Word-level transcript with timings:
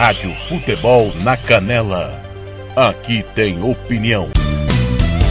Rádio 0.00 0.34
Futebol 0.48 1.12
na 1.22 1.36
Canela. 1.36 2.18
Aqui 2.74 3.22
tem 3.34 3.62
opinião. 3.62 4.30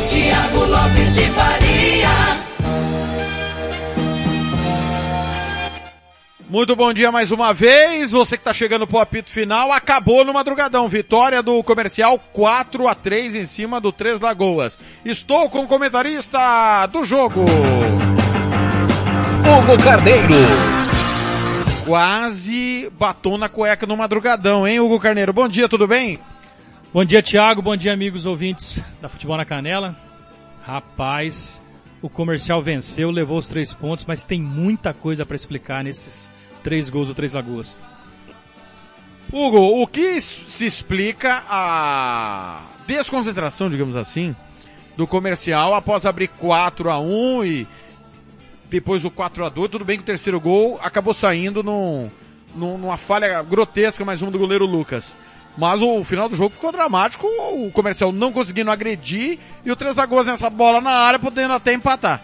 Tiago 0.08 0.64
Lopes 0.64 1.16
de 1.16 1.22
Faria. 1.32 2.10
Muito 6.48 6.76
bom 6.76 6.94
dia 6.94 7.12
mais 7.12 7.32
uma 7.32 7.52
vez. 7.52 8.12
Você 8.12 8.38
que 8.38 8.42
está 8.42 8.54
chegando 8.54 8.86
pro 8.86 9.00
apito 9.00 9.32
final, 9.32 9.72
acabou 9.72 10.24
no 10.24 10.36
madrugadão. 10.36 10.88
Vitória 10.88 11.42
do 11.42 11.64
comercial 11.64 12.20
4 12.32 12.88
a 12.88 12.94
3 12.94 13.34
em 13.34 13.46
cima 13.46 13.82
do 13.82 13.92
Três 13.92 14.22
Lagoas. 14.22 14.78
Estou 15.04 15.50
com 15.50 15.62
o 15.62 15.68
comentarista 15.68 16.86
do 16.92 17.04
jogo. 17.04 17.44
Hugo 19.42 19.84
Carneiro. 19.84 20.89
Quase 21.90 22.88
batom 23.00 23.36
na 23.36 23.50
cueca 23.50 23.88
no 23.88 23.98
madrugadão, 23.98 24.68
hein, 24.68 24.80
Hugo 24.80 25.00
Carneiro? 25.00 25.34
Bom 25.34 25.48
dia, 25.48 25.68
tudo 25.68 25.88
bem? 25.88 26.20
Bom 26.94 27.04
dia, 27.04 27.24
Thiago. 27.24 27.64
Bom 27.64 27.76
dia, 27.76 27.92
amigos 27.92 28.28
ouvintes 28.28 28.80
da 29.02 29.10
Futebol 29.10 29.36
na 29.36 29.44
Canela. 29.44 29.96
Rapaz, 30.62 31.60
o 32.00 32.08
comercial 32.08 32.62
venceu, 32.62 33.10
levou 33.10 33.40
os 33.40 33.48
três 33.48 33.74
pontos, 33.74 34.06
mas 34.06 34.22
tem 34.22 34.40
muita 34.40 34.94
coisa 34.94 35.26
para 35.26 35.36
explicar 35.36 35.84
nesses 35.84 36.30
três 36.62 36.92
gols 36.92 37.08
do 37.08 37.16
Três 37.16 37.34
Lagoas. 37.34 37.82
Hugo, 39.34 39.82
o 39.82 39.88
que 39.88 40.22
se 40.22 40.68
explica 40.68 41.44
a 41.50 42.68
desconcentração, 42.86 43.68
digamos 43.68 43.96
assim, 43.96 44.36
do 44.96 45.08
comercial 45.08 45.74
após 45.74 46.06
abrir 46.06 46.28
4 46.28 46.92
a 46.92 47.00
1 47.00 47.46
e 47.46 47.68
depois 48.70 49.04
o 49.04 49.12
4 49.12 49.46
a 49.46 49.50
2 49.50 49.72
tudo 49.72 49.86
bem 49.86 49.98
que 49.98 50.04
o 50.04 50.06
terceiro 50.06 50.40
gol 50.40 50.80
acabou 50.82 51.14
saindo 51.14 51.64
num, 51.64 52.10
num, 52.56 52.78
numa 52.78 52.98
falha 52.98 53.42
grotesca, 53.42 54.06
mais 54.06 54.22
um 54.22 54.32
do 54.32 54.40
goleiro 54.40 54.66
Lucas. 54.66 55.16
Mas 55.58 55.82
o 55.82 56.04
final 56.04 56.30
do 56.30 56.36
jogo 56.36 56.54
ficou 56.54 56.72
dramático, 56.72 57.28
o 57.28 57.72
comercial 57.72 58.12
não 58.12 58.32
conseguindo 58.32 58.72
agredir 58.72 59.40
e 59.66 59.72
o 59.72 59.76
Três 59.76 59.96
Lagoas 59.96 60.28
nessa 60.28 60.50
bola 60.50 60.80
na 60.80 60.92
área 60.92 61.20
podendo 61.20 61.54
até 61.54 61.74
empatar. 61.74 62.24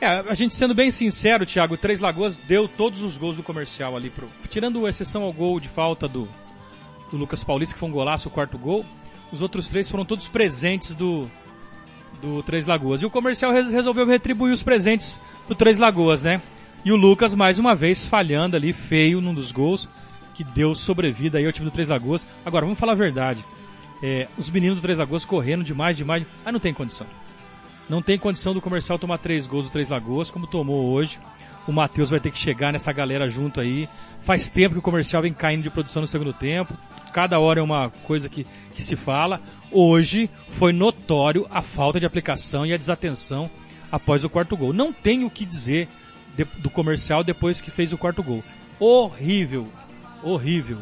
É, 0.00 0.06
a 0.28 0.34
gente 0.34 0.54
sendo 0.54 0.74
bem 0.74 0.90
sincero, 0.90 1.46
Thiago, 1.46 1.74
o 1.74 1.78
Três 1.78 1.98
Lagoas 1.98 2.36
deu 2.38 2.68
todos 2.68 3.00
os 3.00 3.16
gols 3.16 3.36
do 3.36 3.42
comercial 3.42 3.96
ali 3.96 4.10
pro, 4.10 4.28
tirando 4.50 4.86
exceção 4.86 5.22
ao 5.22 5.32
gol 5.32 5.58
de 5.58 5.68
falta 5.68 6.06
do, 6.06 6.28
do 7.10 7.16
Lucas 7.16 7.42
Paulista, 7.42 7.74
que 7.74 7.80
foi 7.80 7.88
um 7.88 7.92
golaço, 7.92 8.28
o 8.28 8.30
quarto 8.30 8.58
gol, 8.58 8.84
os 9.32 9.40
outros 9.40 9.68
três 9.68 9.90
foram 9.90 10.04
todos 10.04 10.28
presentes 10.28 10.94
do, 10.94 11.28
do 12.20 12.42
Três 12.42 12.66
Lagoas. 12.66 13.02
E 13.02 13.06
o 13.06 13.10
comercial 13.10 13.52
resolveu 13.52 14.06
retribuir 14.06 14.52
os 14.52 14.62
presentes 14.62 15.20
do 15.48 15.54
Três 15.54 15.78
Lagoas, 15.78 16.22
né? 16.22 16.40
E 16.84 16.92
o 16.92 16.96
Lucas, 16.96 17.34
mais 17.34 17.58
uma 17.58 17.74
vez, 17.74 18.04
falhando 18.04 18.56
ali, 18.56 18.72
feio 18.72 19.20
num 19.20 19.32
dos 19.32 19.50
gols, 19.50 19.88
que 20.34 20.44
deu 20.44 20.74
sobrevida 20.74 21.38
aí 21.38 21.46
ao 21.46 21.52
time 21.52 21.64
do 21.66 21.72
Três 21.72 21.88
Lagoas. 21.88 22.26
Agora, 22.44 22.66
vamos 22.66 22.78
falar 22.78 22.92
a 22.92 22.96
verdade. 22.96 23.44
É, 24.02 24.28
os 24.36 24.50
meninos 24.50 24.78
do 24.78 24.82
Três 24.82 24.98
Lagoas 24.98 25.24
correndo 25.24 25.64
demais, 25.64 25.96
demais. 25.96 26.26
Ah, 26.44 26.52
não 26.52 26.60
tem 26.60 26.74
condição. 26.74 27.06
Não 27.88 28.02
tem 28.02 28.18
condição 28.18 28.54
do 28.54 28.60
comercial 28.60 28.98
tomar 28.98 29.18
três 29.18 29.46
gols 29.46 29.66
do 29.66 29.72
Três 29.72 29.88
Lagoas, 29.88 30.30
como 30.30 30.46
tomou 30.46 30.90
hoje. 30.90 31.18
O 31.66 31.72
Matheus 31.72 32.10
vai 32.10 32.20
ter 32.20 32.30
que 32.30 32.38
chegar 32.38 32.72
nessa 32.72 32.92
galera 32.92 33.28
junto 33.28 33.60
aí. 33.60 33.88
Faz 34.20 34.50
tempo 34.50 34.74
que 34.74 34.78
o 34.78 34.82
comercial 34.82 35.22
vem 35.22 35.32
caindo 35.32 35.62
de 35.62 35.70
produção 35.70 36.02
no 36.02 36.06
segundo 36.06 36.32
tempo. 36.32 36.76
Cada 37.14 37.38
hora 37.38 37.60
é 37.60 37.62
uma 37.62 37.90
coisa 37.90 38.28
que, 38.28 38.44
que 38.74 38.82
se 38.82 38.96
fala. 38.96 39.40
Hoje 39.70 40.28
foi 40.48 40.72
notório 40.72 41.46
a 41.48 41.62
falta 41.62 42.00
de 42.00 42.04
aplicação 42.04 42.66
e 42.66 42.74
a 42.74 42.76
desatenção 42.76 43.48
após 43.90 44.24
o 44.24 44.28
quarto 44.28 44.56
gol. 44.56 44.72
Não 44.72 44.92
tem 44.92 45.22
o 45.22 45.30
que 45.30 45.46
dizer 45.46 45.86
de, 46.36 46.44
do 46.58 46.68
comercial 46.68 47.22
depois 47.22 47.60
que 47.60 47.70
fez 47.70 47.92
o 47.92 47.98
quarto 47.98 48.20
gol. 48.20 48.42
Horrível. 48.80 49.68
Horrível. 50.24 50.78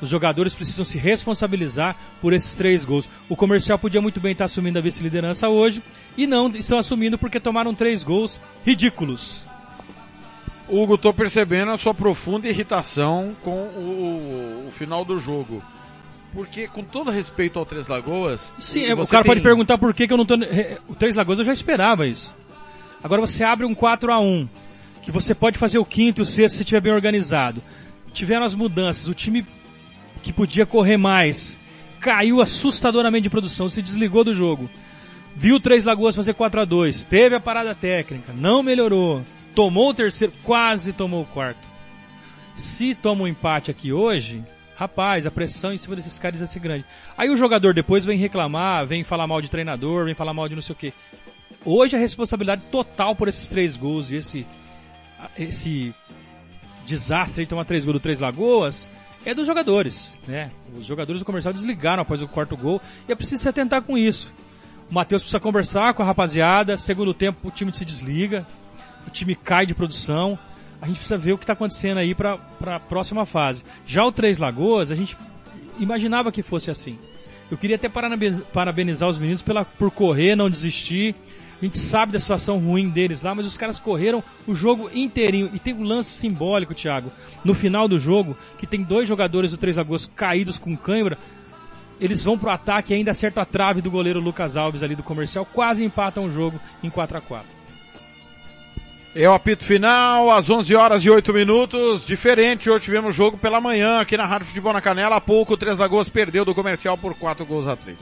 Os 0.00 0.08
jogadores 0.08 0.54
precisam 0.54 0.84
se 0.84 0.98
responsabilizar 0.98 1.96
por 2.20 2.32
esses 2.32 2.54
três 2.54 2.84
gols. 2.84 3.08
O 3.28 3.34
comercial 3.34 3.76
podia 3.76 4.00
muito 4.00 4.20
bem 4.20 4.32
estar 4.32 4.44
assumindo 4.44 4.78
a 4.78 4.82
vice-liderança 4.82 5.48
hoje 5.48 5.82
e 6.16 6.28
não 6.28 6.48
estão 6.50 6.78
assumindo 6.78 7.18
porque 7.18 7.40
tomaram 7.40 7.74
três 7.74 8.04
gols 8.04 8.40
ridículos. 8.64 9.48
Hugo, 10.72 10.96
tô 10.96 11.12
percebendo 11.12 11.70
a 11.70 11.76
sua 11.76 11.92
profunda 11.92 12.48
irritação 12.48 13.36
com 13.42 13.50
o, 13.50 14.68
o 14.68 14.70
final 14.72 15.04
do 15.04 15.18
jogo. 15.18 15.62
Porque, 16.32 16.66
com 16.66 16.82
todo 16.82 17.10
respeito 17.10 17.58
ao 17.58 17.66
Três 17.66 17.86
Lagoas. 17.86 18.50
Sim, 18.58 18.90
o 18.94 19.06
cara 19.06 19.22
tem... 19.22 19.32
pode 19.32 19.40
perguntar 19.42 19.76
por 19.76 19.92
que, 19.92 20.06
que 20.06 20.12
eu 20.12 20.16
não 20.16 20.24
tô. 20.24 20.34
O 20.88 20.94
Três 20.94 21.14
Lagoas 21.14 21.38
eu 21.38 21.44
já 21.44 21.52
esperava 21.52 22.06
isso. 22.06 22.34
Agora 23.04 23.20
você 23.20 23.44
abre 23.44 23.66
um 23.66 23.74
4 23.74 24.10
a 24.10 24.18
1 24.18 24.48
que 25.02 25.10
você 25.10 25.34
pode 25.34 25.58
fazer 25.58 25.78
o 25.78 25.84
quinto 25.84 26.20
e 26.20 26.22
o 26.22 26.26
sexto 26.26 26.56
se 26.56 26.62
estiver 26.62 26.80
bem 26.80 26.92
organizado. 26.92 27.62
Tiveram 28.14 28.44
as 28.44 28.54
mudanças, 28.54 29.08
o 29.08 29.14
time 29.14 29.44
que 30.22 30.32
podia 30.32 30.64
correr 30.64 30.96
mais 30.96 31.58
caiu 32.00 32.40
assustadoramente 32.40 33.24
de 33.24 33.30
produção, 33.30 33.68
se 33.68 33.82
desligou 33.82 34.24
do 34.24 34.34
jogo. 34.34 34.70
Viu 35.36 35.60
Três 35.60 35.84
Lagoas 35.84 36.16
fazer 36.16 36.32
4 36.32 36.62
a 36.62 36.64
2 36.64 37.04
teve 37.04 37.34
a 37.34 37.40
parada 37.40 37.74
técnica, 37.74 38.32
não 38.32 38.62
melhorou, 38.62 39.22
tomou 39.54 39.90
o 39.90 39.94
terceiro, 39.94 40.32
quase 40.42 40.92
tomou 40.92 41.22
o 41.22 41.26
quarto. 41.26 41.70
Se 42.54 42.94
toma 42.94 43.24
um 43.24 43.28
empate 43.28 43.70
aqui 43.70 43.92
hoje, 43.92 44.44
rapaz, 44.76 45.26
a 45.26 45.30
pressão 45.30 45.72
em 45.72 45.78
cima 45.78 45.96
desses 45.96 46.18
caras 46.18 46.40
ia 46.40 46.46
ser 46.46 46.60
grande. 46.60 46.84
Aí 47.16 47.30
o 47.30 47.36
jogador 47.36 47.72
depois 47.72 48.04
vem 48.04 48.18
reclamar, 48.18 48.86
vem 48.86 49.04
falar 49.04 49.26
mal 49.26 49.40
de 49.40 49.50
treinador, 49.50 50.04
vem 50.04 50.14
falar 50.14 50.34
mal 50.34 50.48
de 50.48 50.54
não 50.54 50.62
sei 50.62 50.74
o 50.74 50.78
que. 50.78 50.92
Hoje 51.64 51.96
a 51.96 51.98
responsabilidade 51.98 52.62
total 52.70 53.14
por 53.14 53.28
esses 53.28 53.48
três 53.48 53.76
gols 53.76 54.10
e 54.10 54.16
esse, 54.16 54.46
esse 55.38 55.94
desastre 56.84 57.44
de 57.44 57.50
tomar 57.50 57.64
três 57.64 57.84
gols 57.84 57.94
do 57.94 58.00
Três 58.00 58.20
Lagoas 58.20 58.88
é 59.24 59.34
dos 59.34 59.46
jogadores, 59.46 60.18
né? 60.26 60.50
Os 60.76 60.84
jogadores 60.84 61.20
do 61.20 61.24
comercial 61.24 61.54
desligaram 61.54 62.02
após 62.02 62.20
o 62.20 62.28
quarto 62.28 62.56
gol 62.56 62.82
e 63.08 63.12
é 63.12 63.14
preciso 63.14 63.42
se 63.42 63.48
atentar 63.48 63.82
com 63.82 63.96
isso. 63.96 64.32
O 64.90 64.94
Matheus 64.94 65.22
precisa 65.22 65.38
conversar 65.38 65.94
com 65.94 66.02
a 66.02 66.06
rapaziada, 66.06 66.76
segundo 66.76 67.14
tempo 67.14 67.46
o 67.46 67.50
time 67.50 67.72
se 67.72 67.84
desliga, 67.84 68.46
o 69.06 69.10
time 69.10 69.34
cai 69.34 69.66
de 69.66 69.74
produção, 69.74 70.38
a 70.82 70.86
gente 70.86 70.96
precisa 70.96 71.16
ver 71.16 71.32
o 71.32 71.38
que 71.38 71.44
está 71.44 71.52
acontecendo 71.52 71.98
aí 71.98 72.12
para 72.12 72.38
a 72.66 72.80
próxima 72.80 73.24
fase. 73.24 73.62
Já 73.86 74.04
o 74.04 74.10
Três 74.10 74.38
Lagoas, 74.38 74.90
a 74.90 74.96
gente 74.96 75.16
imaginava 75.78 76.32
que 76.32 76.42
fosse 76.42 76.72
assim. 76.72 76.98
Eu 77.48 77.56
queria 77.56 77.76
até 77.76 77.88
parabenizar 77.88 79.08
os 79.08 79.16
meninos 79.18 79.42
pela, 79.42 79.64
por 79.64 79.92
correr, 79.92 80.34
não 80.34 80.50
desistir. 80.50 81.14
A 81.60 81.64
gente 81.64 81.78
sabe 81.78 82.10
da 82.10 82.18
situação 82.18 82.58
ruim 82.58 82.88
deles 82.88 83.22
lá, 83.22 83.32
mas 83.32 83.46
os 83.46 83.56
caras 83.56 83.78
correram 83.78 84.24
o 84.44 84.56
jogo 84.56 84.90
inteirinho. 84.92 85.50
E 85.52 85.58
tem 85.60 85.72
um 85.72 85.84
lance 85.84 86.10
simbólico, 86.10 86.74
Thiago, 86.74 87.12
no 87.44 87.54
final 87.54 87.86
do 87.86 88.00
jogo, 88.00 88.36
que 88.58 88.66
tem 88.66 88.82
dois 88.82 89.06
jogadores 89.06 89.52
do 89.52 89.58
Três 89.58 89.76
Lagoas 89.76 90.04
caídos 90.04 90.58
com 90.58 90.76
cãibra. 90.76 91.16
Eles 92.00 92.24
vão 92.24 92.36
pro 92.36 92.50
ataque 92.50 92.92
e 92.92 92.96
ainda 92.96 93.12
acertam 93.12 93.40
a 93.40 93.46
trave 93.46 93.80
do 93.80 93.90
goleiro 93.90 94.18
Lucas 94.18 94.56
Alves 94.56 94.82
ali 94.82 94.96
do 94.96 95.04
comercial, 95.04 95.46
quase 95.46 95.84
empatam 95.84 96.24
o 96.24 96.32
jogo 96.32 96.58
em 96.82 96.90
4 96.90 97.18
a 97.18 97.20
4 97.20 97.61
é 99.14 99.28
o 99.28 99.34
apito 99.34 99.64
final, 99.64 100.30
às 100.30 100.48
11 100.48 100.74
horas 100.74 101.04
e 101.04 101.10
8 101.10 101.34
minutos. 101.34 102.06
Diferente, 102.06 102.70
hoje 102.70 102.84
tivemos 102.84 103.14
jogo 103.14 103.36
pela 103.36 103.60
manhã 103.60 104.00
aqui 104.00 104.16
na 104.16 104.24
Rádio 104.24 104.46
Futebol 104.46 104.72
na 104.72 104.80
Canela. 104.80 105.16
Há 105.16 105.20
pouco, 105.20 105.52
o 105.52 105.56
Três 105.56 105.78
Lagoas 105.78 106.08
perdeu 106.08 106.44
do 106.44 106.54
comercial 106.54 106.96
por 106.96 107.14
4 107.14 107.44
gols 107.44 107.68
a 107.68 107.76
3. 107.76 107.98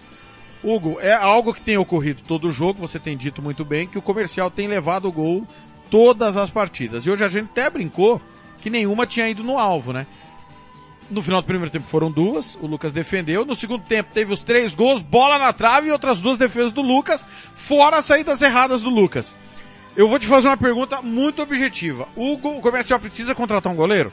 Hugo, 0.62 0.98
é 1.00 1.12
algo 1.12 1.52
que 1.52 1.60
tem 1.60 1.76
ocorrido 1.76 2.22
todo 2.28 2.52
jogo, 2.52 2.86
você 2.86 2.98
tem 2.98 3.16
dito 3.16 3.42
muito 3.42 3.64
bem, 3.64 3.88
que 3.88 3.98
o 3.98 4.02
comercial 4.02 4.50
tem 4.50 4.68
levado 4.68 5.08
o 5.08 5.12
gol 5.12 5.46
todas 5.90 6.36
as 6.36 6.50
partidas. 6.50 7.04
E 7.04 7.10
hoje 7.10 7.24
a 7.24 7.28
gente 7.28 7.48
até 7.50 7.68
brincou 7.68 8.20
que 8.60 8.70
nenhuma 8.70 9.06
tinha 9.06 9.28
ido 9.28 9.42
no 9.42 9.58
alvo, 9.58 9.92
né? 9.92 10.06
No 11.10 11.22
final 11.22 11.40
do 11.40 11.46
primeiro 11.46 11.72
tempo 11.72 11.88
foram 11.88 12.08
duas, 12.08 12.56
o 12.60 12.68
Lucas 12.68 12.92
defendeu. 12.92 13.44
No 13.44 13.56
segundo 13.56 13.82
tempo 13.82 14.10
teve 14.14 14.32
os 14.32 14.44
três 14.44 14.74
gols, 14.74 15.02
bola 15.02 15.38
na 15.38 15.52
trave 15.52 15.88
e 15.88 15.92
outras 15.92 16.20
duas 16.20 16.38
defesas 16.38 16.72
do 16.72 16.82
Lucas, 16.82 17.26
fora 17.56 17.96
as 17.96 18.06
saídas 18.06 18.40
erradas 18.40 18.82
do 18.82 18.90
Lucas. 18.90 19.34
Eu 20.00 20.08
vou 20.08 20.18
te 20.18 20.26
fazer 20.26 20.48
uma 20.48 20.56
pergunta 20.56 21.02
muito 21.02 21.42
objetiva. 21.42 22.08
O, 22.16 22.32
o 22.32 22.60
comercial 22.62 22.98
precisa 22.98 23.34
contratar 23.34 23.70
um 23.70 23.76
goleiro? 23.76 24.10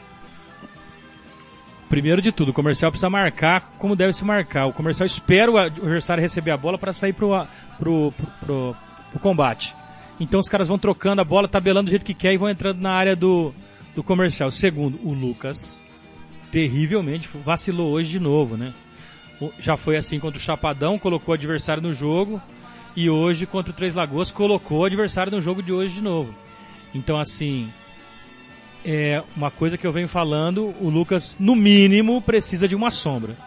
Primeiro 1.88 2.22
de 2.22 2.30
tudo, 2.30 2.50
o 2.50 2.54
comercial 2.54 2.92
precisa 2.92 3.10
marcar 3.10 3.74
como 3.78 3.96
deve 3.96 4.12
se 4.12 4.26
marcar. 4.26 4.66
O 4.66 4.74
comercial 4.74 5.08
espera 5.08 5.50
o 5.50 5.58
adversário 5.58 6.22
receber 6.22 6.52
a 6.52 6.58
bola 6.58 6.78
para 6.78 6.92
sair 6.92 7.14
pro, 7.14 7.30
pro, 7.78 8.12
pro, 8.12 8.26
pro, 8.42 8.76
pro 9.12 9.20
combate. 9.22 9.74
Então 10.20 10.42
os 10.42 10.50
caras 10.50 10.68
vão 10.68 10.78
trocando 10.78 11.22
a 11.22 11.24
bola, 11.24 11.48
tabelando 11.48 11.86
do 11.86 11.92
jeito 11.92 12.04
que 12.04 12.14
quer 12.14 12.34
e 12.34 12.38
vão 12.38 12.50
entrando 12.50 12.82
na 12.82 12.92
área 12.92 13.16
do, 13.16 13.54
do 13.96 14.04
comercial. 14.04 14.52
Segundo, 14.52 15.00
o 15.08 15.14
Lucas 15.14 15.82
terrivelmente 16.52 17.30
vacilou 17.46 17.94
hoje 17.94 18.10
de 18.10 18.20
novo, 18.20 18.58
né? 18.58 18.74
Já 19.58 19.78
foi 19.78 19.96
assim 19.96 20.20
contra 20.20 20.38
o 20.38 20.42
Chapadão, 20.42 21.00
colocou 21.00 21.32
o 21.32 21.38
adversário 21.38 21.82
no 21.82 21.94
jogo 21.94 22.42
e 22.98 23.12
hoje 23.12 23.46
contra 23.46 23.72
o 23.72 23.76
Três 23.76 23.94
Lagoas 23.94 24.32
colocou 24.32 24.80
o 24.80 24.86
adversário 24.86 25.32
no 25.32 25.40
jogo 25.40 25.62
de 25.62 25.72
hoje 25.72 25.94
de 25.94 26.02
novo. 26.02 26.34
Então 26.96 27.20
assim, 27.20 27.70
é 28.84 29.22
uma 29.36 29.52
coisa 29.52 29.78
que 29.78 29.86
eu 29.86 29.92
venho 29.92 30.08
falando, 30.08 30.74
o 30.82 30.90
Lucas 30.90 31.38
no 31.40 31.56
mínimo 31.56 32.20
precisa 32.24 32.68
de 32.68 32.76
uma 32.76 32.90
sombra. 32.90 33.38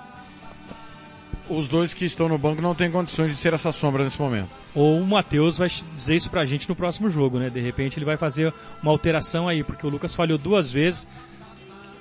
Os 1.48 1.66
dois 1.66 1.92
que 1.92 2.04
estão 2.04 2.28
no 2.28 2.38
banco 2.38 2.62
não 2.62 2.76
têm 2.76 2.92
condições 2.92 3.32
de 3.32 3.36
ser 3.36 3.52
essa 3.52 3.72
sombra 3.72 4.04
nesse 4.04 4.20
momento. 4.20 4.50
Ou 4.72 5.00
o 5.00 5.04
Matheus 5.04 5.58
vai 5.58 5.68
dizer 5.96 6.14
isso 6.14 6.30
pra 6.30 6.44
gente 6.44 6.68
no 6.68 6.76
próximo 6.76 7.10
jogo, 7.10 7.40
né? 7.40 7.50
De 7.50 7.58
repente 7.58 7.98
ele 7.98 8.04
vai 8.04 8.16
fazer 8.16 8.54
uma 8.80 8.92
alteração 8.92 9.48
aí, 9.48 9.64
porque 9.64 9.84
o 9.84 9.90
Lucas 9.90 10.14
falhou 10.14 10.38
duas 10.38 10.70
vezes, 10.70 11.08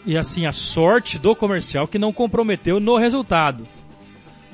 e 0.05 0.15
assim, 0.15 0.45
a 0.45 0.51
sorte 0.51 1.17
do 1.17 1.35
comercial 1.35 1.87
que 1.87 1.97
não 1.97 2.13
comprometeu 2.13 2.79
no 2.79 2.95
resultado. 2.95 3.67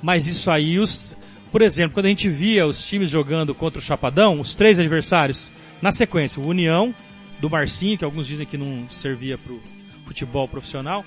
Mas 0.02 0.28
isso 0.28 0.50
aí, 0.50 0.80
os, 0.80 1.14
por 1.56 1.62
exemplo, 1.62 1.94
quando 1.94 2.08
a 2.08 2.10
gente 2.10 2.28
via 2.28 2.68
os 2.68 2.86
times 2.86 3.10
jogando 3.10 3.56
contra 3.56 3.80
o 3.80 3.82
Chapadão, 3.82 4.42
os 4.42 4.56
três 4.56 4.78
adversários, 4.78 5.50
na 5.82 5.90
sequência, 5.90 6.42
o 6.42 6.46
União, 6.46 6.94
do 7.40 7.50
Marcinho, 7.50 7.98
que 7.98 8.04
alguns 8.04 8.28
dizem 8.28 8.46
que 8.46 8.58
não 8.58 8.90
servia 8.90 9.38
pro 9.38 9.64
futebol 10.06 10.50
profissional, 10.50 11.06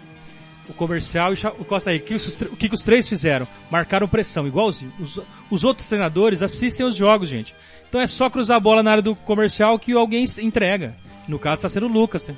o 0.67 0.73
comercial 0.73 1.35
e 1.35 1.37
o 1.59 1.67
Costa 1.67 1.93
Rica. 1.93 2.17
O 2.51 2.57
que, 2.57 2.71
os 2.73 2.81
três 2.81 3.07
fizeram? 3.07 3.47
Marcaram 3.71 4.09
pressão, 4.09 4.47
igualzinho. 4.47 4.91
Os, 4.99 5.21
os 5.51 5.65
outros 5.65 5.87
treinadores 5.87 6.41
assistem 6.41 6.87
os 6.87 6.97
jogos, 6.97 7.29
gente. 7.29 7.55
Então 7.87 8.01
é 8.01 8.07
só 8.07 8.31
cruzar 8.31 8.57
a 8.57 8.61
bola 8.61 8.83
na 8.83 8.93
área 8.93 9.03
do 9.03 9.15
comercial 9.15 9.79
que 9.79 9.93
alguém 9.93 10.25
entrega. 10.39 10.97
No 11.29 11.39
caso 11.39 11.57
está 11.57 11.69
sendo 11.69 11.89
o 11.89 11.93
Lucas. 11.93 12.27
Né? 12.27 12.35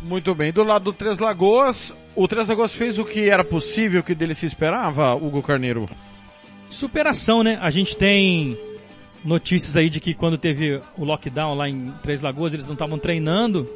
Muito 0.00 0.32
bem. 0.32 0.52
Do 0.52 0.62
lado 0.62 0.84
do 0.84 0.92
Três 0.92 1.18
Lagoas, 1.18 1.92
o 2.14 2.28
Três 2.28 2.46
Lagoas 2.46 2.72
fez 2.72 2.98
o 2.98 3.04
que 3.04 3.28
era 3.28 3.42
possível, 3.42 4.00
o 4.00 4.04
que 4.04 4.14
dele 4.14 4.36
se 4.36 4.46
esperava, 4.46 5.12
Hugo 5.16 5.42
Carneiro? 5.42 5.88
Superação, 6.74 7.44
né? 7.44 7.56
A 7.62 7.70
gente 7.70 7.96
tem 7.96 8.58
notícias 9.24 9.76
aí 9.76 9.88
de 9.88 10.00
que 10.00 10.12
quando 10.12 10.36
teve 10.36 10.82
o 10.98 11.04
lockdown 11.04 11.54
lá 11.54 11.68
em 11.68 11.92
Três 12.02 12.20
Lagoas, 12.20 12.52
eles 12.52 12.66
não 12.66 12.72
estavam 12.72 12.98
treinando. 12.98 13.70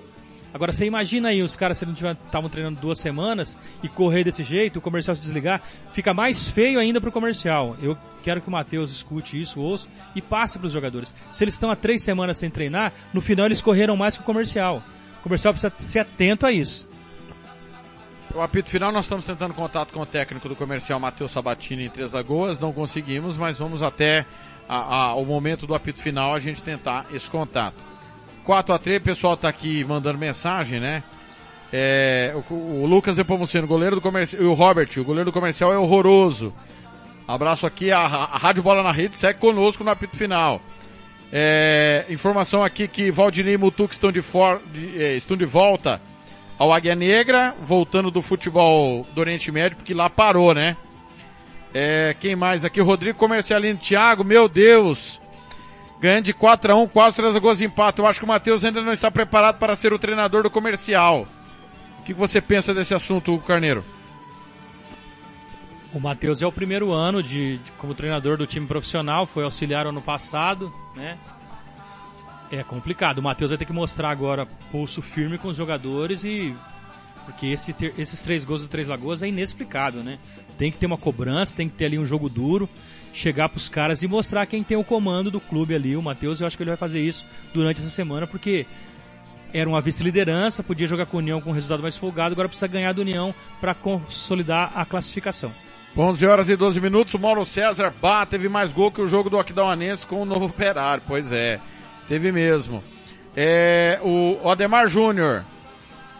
Agora 0.52 0.72
você 0.72 0.84
imagina 0.84 1.28
aí 1.28 1.40
os 1.40 1.54
caras 1.54 1.78
se 1.78 1.86
não 1.86 1.92
estavam 1.92 2.50
treinando 2.50 2.80
duas 2.80 2.98
semanas 2.98 3.56
e 3.84 3.88
correr 3.88 4.24
desse 4.24 4.42
jeito, 4.42 4.80
o 4.80 4.82
comercial 4.82 5.14
se 5.14 5.22
desligar, 5.22 5.62
fica 5.92 6.12
mais 6.12 6.48
feio 6.48 6.80
ainda 6.80 7.00
pro 7.00 7.12
comercial. 7.12 7.76
Eu 7.80 7.96
quero 8.24 8.40
que 8.40 8.48
o 8.48 8.50
Matheus 8.50 8.90
escute 8.90 9.40
isso, 9.40 9.60
ouça 9.60 9.86
e 10.16 10.20
passe 10.20 10.58
para 10.58 10.66
os 10.66 10.72
jogadores. 10.72 11.14
Se 11.30 11.44
eles 11.44 11.54
estão 11.54 11.70
há 11.70 11.76
três 11.76 12.02
semanas 12.02 12.36
sem 12.36 12.50
treinar, 12.50 12.92
no 13.14 13.20
final 13.20 13.46
eles 13.46 13.62
correram 13.62 13.96
mais 13.96 14.16
que 14.16 14.22
o 14.22 14.26
comercial. 14.26 14.82
O 15.20 15.22
comercial 15.22 15.54
precisa 15.54 15.72
ser 15.78 16.00
atento 16.00 16.44
a 16.44 16.50
isso. 16.50 16.88
O 18.34 18.42
apito 18.42 18.70
final, 18.70 18.92
nós 18.92 19.06
estamos 19.06 19.24
tentando 19.24 19.54
contato 19.54 19.92
com 19.92 20.00
o 20.00 20.06
técnico 20.06 20.48
do 20.48 20.54
comercial 20.54 21.00
Matheus 21.00 21.32
Sabatini 21.32 21.86
em 21.86 21.90
Três 21.90 22.12
Lagoas, 22.12 22.58
não 22.58 22.72
conseguimos, 22.72 23.36
mas 23.36 23.58
vamos 23.58 23.82
até 23.82 24.26
a, 24.68 24.76
a, 24.76 25.14
o 25.14 25.24
momento 25.24 25.66
do 25.66 25.74
apito 25.74 26.02
final 26.02 26.34
a 26.34 26.40
gente 26.40 26.62
tentar 26.62 27.06
esse 27.12 27.28
contato. 27.28 27.76
4 28.44 28.74
a 28.74 28.78
3 28.78 28.98
o 28.98 29.04
pessoal 29.04 29.34
está 29.34 29.48
aqui 29.48 29.82
mandando 29.84 30.18
mensagem, 30.18 30.78
né? 30.78 31.02
É, 31.72 32.34
o, 32.50 32.54
o, 32.54 32.86
Lucas 32.86 33.16
Depomuceno, 33.16 33.66
goleiro 33.66 33.96
do 33.96 34.02
comercial, 34.02 34.42
e 34.42 34.46
o 34.46 34.52
Robert, 34.52 34.88
o 34.98 35.04
goleiro 35.04 35.30
do 35.30 35.34
comercial 35.34 35.72
é 35.72 35.78
horroroso. 35.78 36.54
Abraço 37.26 37.66
aqui, 37.66 37.90
a, 37.90 37.98
a 38.00 38.38
Rádio 38.38 38.62
Bola 38.62 38.82
na 38.82 38.92
Rede 38.92 39.16
segue 39.16 39.38
conosco 39.38 39.82
no 39.84 39.90
apito 39.90 40.16
final. 40.16 40.60
É, 41.32 42.06
informação 42.08 42.62
aqui 42.62 42.88
que 42.88 43.10
Valdinei 43.10 43.54
e 43.54 43.58
Mutuca 43.58 43.92
estão 43.92 44.10
de, 44.12 44.22
for, 44.22 44.62
de, 44.72 45.02
é, 45.02 45.16
estão 45.16 45.36
de 45.36 45.44
volta 45.44 46.00
ao 46.58 46.72
Águia 46.72 46.94
Negra, 46.94 47.54
voltando 47.60 48.10
do 48.10 48.20
futebol 48.20 49.06
do 49.14 49.20
Oriente 49.20 49.52
Médio, 49.52 49.76
porque 49.76 49.94
lá 49.94 50.10
parou, 50.10 50.52
né? 50.52 50.76
É, 51.72 52.16
quem 52.18 52.34
mais 52.34 52.64
aqui? 52.64 52.80
Rodrigo 52.80 53.18
Comercialino 53.18 53.78
Thiago, 53.78 54.24
meu 54.24 54.48
Deus! 54.48 55.20
Ganhando 56.00 56.24
de 56.24 56.32
4 56.32 56.72
a 56.72 56.76
1 56.76 56.88
quase 56.88 57.16
3 57.16 57.38
gols 57.38 57.58
de 57.58 57.64
empate. 57.64 57.98
Eu 57.98 58.06
acho 58.06 58.18
que 58.20 58.24
o 58.24 58.28
Matheus 58.28 58.64
ainda 58.64 58.82
não 58.82 58.92
está 58.92 59.10
preparado 59.10 59.58
para 59.58 59.76
ser 59.76 59.92
o 59.92 59.98
treinador 59.98 60.42
do 60.42 60.50
comercial. 60.50 61.26
O 62.00 62.02
que 62.04 62.14
você 62.14 62.40
pensa 62.40 62.72
desse 62.72 62.94
assunto, 62.94 63.34
Hugo 63.34 63.44
Carneiro? 63.44 63.84
O 65.92 66.00
Matheus 66.00 66.42
é 66.42 66.46
o 66.46 66.52
primeiro 66.52 66.92
ano 66.92 67.22
de, 67.22 67.58
de, 67.58 67.72
como 67.72 67.94
treinador 67.94 68.36
do 68.36 68.46
time 68.46 68.66
profissional, 68.66 69.26
foi 69.26 69.42
auxiliar 69.44 69.86
ano 69.86 70.02
passado, 70.02 70.72
né? 70.94 71.16
É 72.50 72.62
complicado. 72.62 73.18
O 73.18 73.22
Matheus 73.22 73.50
vai 73.50 73.58
ter 73.58 73.64
que 73.64 73.72
mostrar 73.72 74.10
agora 74.10 74.46
pulso 74.70 75.02
firme 75.02 75.38
com 75.38 75.48
os 75.48 75.56
jogadores 75.56 76.24
e 76.24 76.54
porque 77.28 77.46
esse 77.48 77.74
ter, 77.74 77.92
esses 77.98 78.22
três 78.22 78.42
gols 78.42 78.62
do 78.62 78.68
Três 78.68 78.88
Lagoas 78.88 79.22
é 79.22 79.28
inexplicável, 79.28 80.02
né? 80.02 80.18
Tem 80.56 80.72
que 80.72 80.78
ter 80.78 80.86
uma 80.86 80.96
cobrança, 80.96 81.54
tem 81.54 81.68
que 81.68 81.76
ter 81.76 81.84
ali 81.84 81.98
um 81.98 82.06
jogo 82.06 82.26
duro, 82.26 82.66
chegar 83.12 83.50
pros 83.50 83.68
caras 83.68 84.02
e 84.02 84.08
mostrar 84.08 84.46
quem 84.46 84.64
tem 84.64 84.78
o 84.78 84.82
comando 84.82 85.30
do 85.30 85.38
clube 85.38 85.74
ali. 85.74 85.94
O 85.94 86.00
Matheus, 86.00 86.40
eu 86.40 86.46
acho 86.46 86.56
que 86.56 86.62
ele 86.62 86.70
vai 86.70 86.78
fazer 86.78 87.00
isso 87.00 87.26
durante 87.52 87.82
essa 87.82 87.90
semana, 87.90 88.26
porque 88.26 88.64
era 89.52 89.68
uma 89.68 89.80
vice-liderança, 89.80 90.62
podia 90.62 90.86
jogar 90.86 91.04
com 91.04 91.18
a 91.18 91.20
União 91.20 91.40
com 91.40 91.50
um 91.50 91.54
resultado 91.54 91.82
mais 91.82 91.98
folgado, 91.98 92.32
agora 92.32 92.48
precisa 92.48 92.66
ganhar 92.66 92.92
do 92.92 93.02
União 93.02 93.34
para 93.60 93.74
consolidar 93.74 94.72
a 94.74 94.86
classificação. 94.86 95.52
11 95.94 96.26
horas 96.26 96.48
e 96.48 96.56
12 96.56 96.80
minutos, 96.80 97.12
o 97.12 97.18
Mauro 97.18 97.44
César, 97.44 97.92
bah, 98.00 98.24
teve 98.24 98.48
mais 98.48 98.72
gol 98.72 98.90
que 98.90 99.02
o 99.02 99.06
jogo 99.06 99.28
do 99.28 99.38
Aquidauanense 99.38 100.06
com 100.06 100.22
o 100.22 100.24
novo 100.24 100.46
operário. 100.46 101.02
Pois 101.06 101.30
é, 101.30 101.60
teve 102.08 102.32
mesmo. 102.32 102.82
É, 103.36 104.00
o 104.02 104.48
Ademar 104.48 104.88
Júnior, 104.88 105.44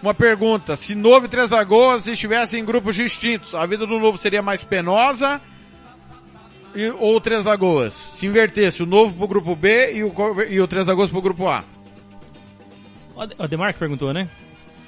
uma 0.02 0.14
pergunta, 0.14 0.76
se 0.76 0.94
Novo 0.94 1.26
e 1.26 1.28
Três 1.28 1.50
Lagoas 1.50 2.06
estivessem 2.06 2.60
em 2.60 2.64
grupos 2.64 2.94
distintos, 2.94 3.54
a 3.54 3.66
vida 3.66 3.86
do 3.86 3.98
Novo 3.98 4.18
seria 4.18 4.42
mais 4.42 4.62
penosa 4.62 5.40
e, 6.74 6.88
ou 6.90 7.20
Três 7.20 7.44
Lagoas? 7.44 7.94
Se 7.94 8.26
invertesse 8.26 8.82
o 8.82 8.86
Novo 8.86 9.14
pro 9.14 9.26
grupo 9.26 9.56
B 9.56 9.94
e 9.94 10.04
o, 10.04 10.12
e 10.48 10.60
o 10.60 10.68
Três 10.68 10.86
Lagoas 10.86 11.10
pro 11.10 11.22
grupo 11.22 11.48
A? 11.48 11.64
O 13.16 13.42
Ademar 13.42 13.72
que 13.72 13.80
perguntou, 13.80 14.12
né? 14.12 14.28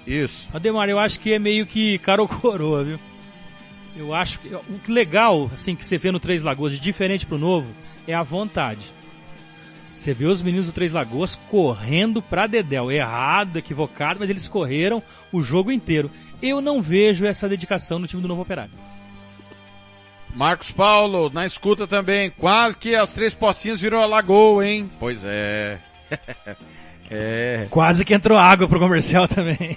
Isso. 0.07 0.49
Ademar, 0.53 0.89
eu 0.89 0.99
acho 0.99 1.19
que 1.19 1.33
é 1.33 1.39
meio 1.39 1.67
que 1.67 1.99
caro 1.99 2.29
coroa, 2.29 2.85
viu? 2.85 3.01
Eu 3.97 4.15
acho 4.15 4.39
que 4.39 4.55
o 4.55 4.79
que 4.85 4.93
legal, 4.93 5.51
assim, 5.53 5.75
que 5.75 5.85
você 5.85 5.99
vê 5.99 6.13
no 6.13 6.21
Três 6.21 6.45
Lagoas 6.45 6.73
de 6.73 6.79
diferente 6.79 7.27
pro 7.27 7.37
novo, 7.37 7.67
é 8.07 8.15
a 8.15 8.23
vontade. 8.23 9.00
Você 9.93 10.15
vê 10.15 10.27
os 10.27 10.41
meninos 10.41 10.67
do 10.67 10.73
Três 10.73 10.93
Lagoas 10.93 11.37
correndo 11.51 12.23
pra 12.23 12.47
Dedel. 12.47 12.91
Errado, 12.91 13.59
equivocado, 13.59 14.21
mas 14.21 14.31
eles 14.31 14.49
correram 14.49 15.03
o 15.33 15.43
jogo 15.43 15.73
inteiro. 15.73 16.11
Eu 16.41 16.61
não 16.61 16.81
vejo 16.81 17.27
essa 17.27 17.49
dedicação 17.49 17.99
no 17.99 18.07
time 18.07 18.23
do 18.23 18.29
Novo 18.29 18.43
Operário. 18.43 18.73
Marcos 20.35 20.71
Paulo, 20.71 21.29
na 21.31 21.45
escuta 21.45 21.87
também. 21.87 22.31
Quase 22.31 22.77
que 22.77 22.95
as 22.95 23.13
três 23.13 23.35
pocinhas 23.35 23.81
virou 23.81 24.01
a 24.01 24.07
lagoa, 24.07 24.67
hein? 24.67 24.89
Pois 24.99 25.23
é. 25.25 25.79
é. 27.11 27.67
Quase 27.69 28.05
que 28.05 28.15
entrou 28.15 28.39
água 28.39 28.69
pro 28.69 28.79
comercial 28.79 29.27
também. 29.27 29.77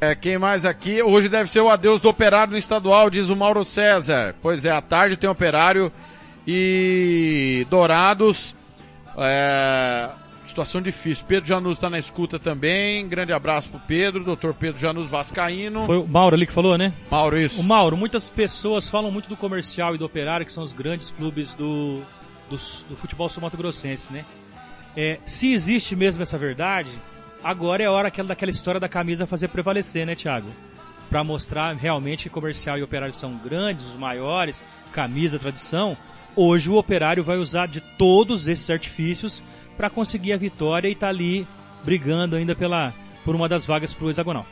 É, 0.00 0.14
quem 0.14 0.38
mais 0.38 0.66
aqui? 0.66 1.02
Hoje 1.02 1.28
deve 1.28 1.50
ser 1.50 1.60
o 1.60 1.70
adeus 1.70 2.00
do 2.00 2.08
operário 2.08 2.52
no 2.52 2.58
estadual, 2.58 3.08
diz 3.08 3.28
o 3.28 3.36
Mauro 3.36 3.64
César. 3.64 4.34
Pois 4.42 4.64
é, 4.64 4.70
à 4.70 4.82
tarde 4.82 5.16
tem 5.16 5.30
operário 5.30 5.90
e 6.46 7.66
Dourados. 7.68 8.54
É, 9.18 10.10
situação 10.46 10.80
difícil. 10.80 11.24
Pedro 11.26 11.48
Janus 11.48 11.76
está 11.76 11.90
na 11.90 11.98
escuta 11.98 12.38
também. 12.38 13.06
Grande 13.08 13.32
abraço 13.32 13.68
pro 13.68 13.80
Pedro, 13.80 14.24
doutor 14.24 14.54
Pedro 14.54 14.78
Janus 14.78 15.08
Vascaíno. 15.08 15.86
Foi 15.86 15.98
o 15.98 16.06
Mauro 16.06 16.36
ali 16.36 16.46
que 16.46 16.52
falou, 16.52 16.76
né? 16.78 16.92
Mauro, 17.10 17.38
isso. 17.38 17.60
O 17.60 17.64
Mauro, 17.64 17.96
muitas 17.96 18.28
pessoas 18.28 18.88
falam 18.88 19.10
muito 19.10 19.28
do 19.28 19.36
comercial 19.36 19.94
e 19.94 19.98
do 19.98 20.04
operário, 20.04 20.44
que 20.44 20.52
são 20.52 20.62
os 20.62 20.72
grandes 20.72 21.10
clubes 21.10 21.54
do, 21.54 22.02
do, 22.48 22.56
do 22.56 22.96
futebol 22.96 23.28
sul-mato-grossense, 23.28 24.12
né? 24.12 24.24
É, 24.96 25.18
se 25.26 25.52
existe 25.52 25.94
mesmo 25.94 26.22
essa 26.22 26.38
verdade, 26.38 26.90
Agora 27.46 27.80
é 27.80 27.86
a 27.86 27.92
hora 27.92 28.08
aquela, 28.08 28.26
daquela 28.26 28.50
história 28.50 28.80
da 28.80 28.88
camisa 28.88 29.24
fazer 29.24 29.46
prevalecer, 29.46 30.04
né, 30.04 30.16
Thiago? 30.16 30.48
Para 31.08 31.22
mostrar 31.22 31.76
realmente 31.76 32.24
que 32.24 32.30
comercial 32.30 32.76
e 32.76 32.82
operário 32.82 33.14
são 33.14 33.36
grandes, 33.36 33.84
os 33.84 33.94
maiores, 33.94 34.64
camisa, 34.92 35.38
tradição. 35.38 35.96
Hoje 36.36 36.68
o 36.68 36.76
operário 36.76 37.24
vai 37.24 37.38
usar 37.38 37.66
de 37.66 37.80
todos 37.80 38.46
esses 38.46 38.68
artifícios 38.68 39.42
para 39.74 39.88
conseguir 39.88 40.34
a 40.34 40.36
vitória 40.36 40.88
e 40.88 40.94
tá 40.94 41.08
ali 41.08 41.46
brigando 41.82 42.36
ainda 42.36 42.54
pela 42.54 42.92
por 43.24 43.34
uma 43.34 43.48
das 43.48 43.64
vagas 43.64 43.94
pro 43.94 44.10
hexagonal. 44.10 44.46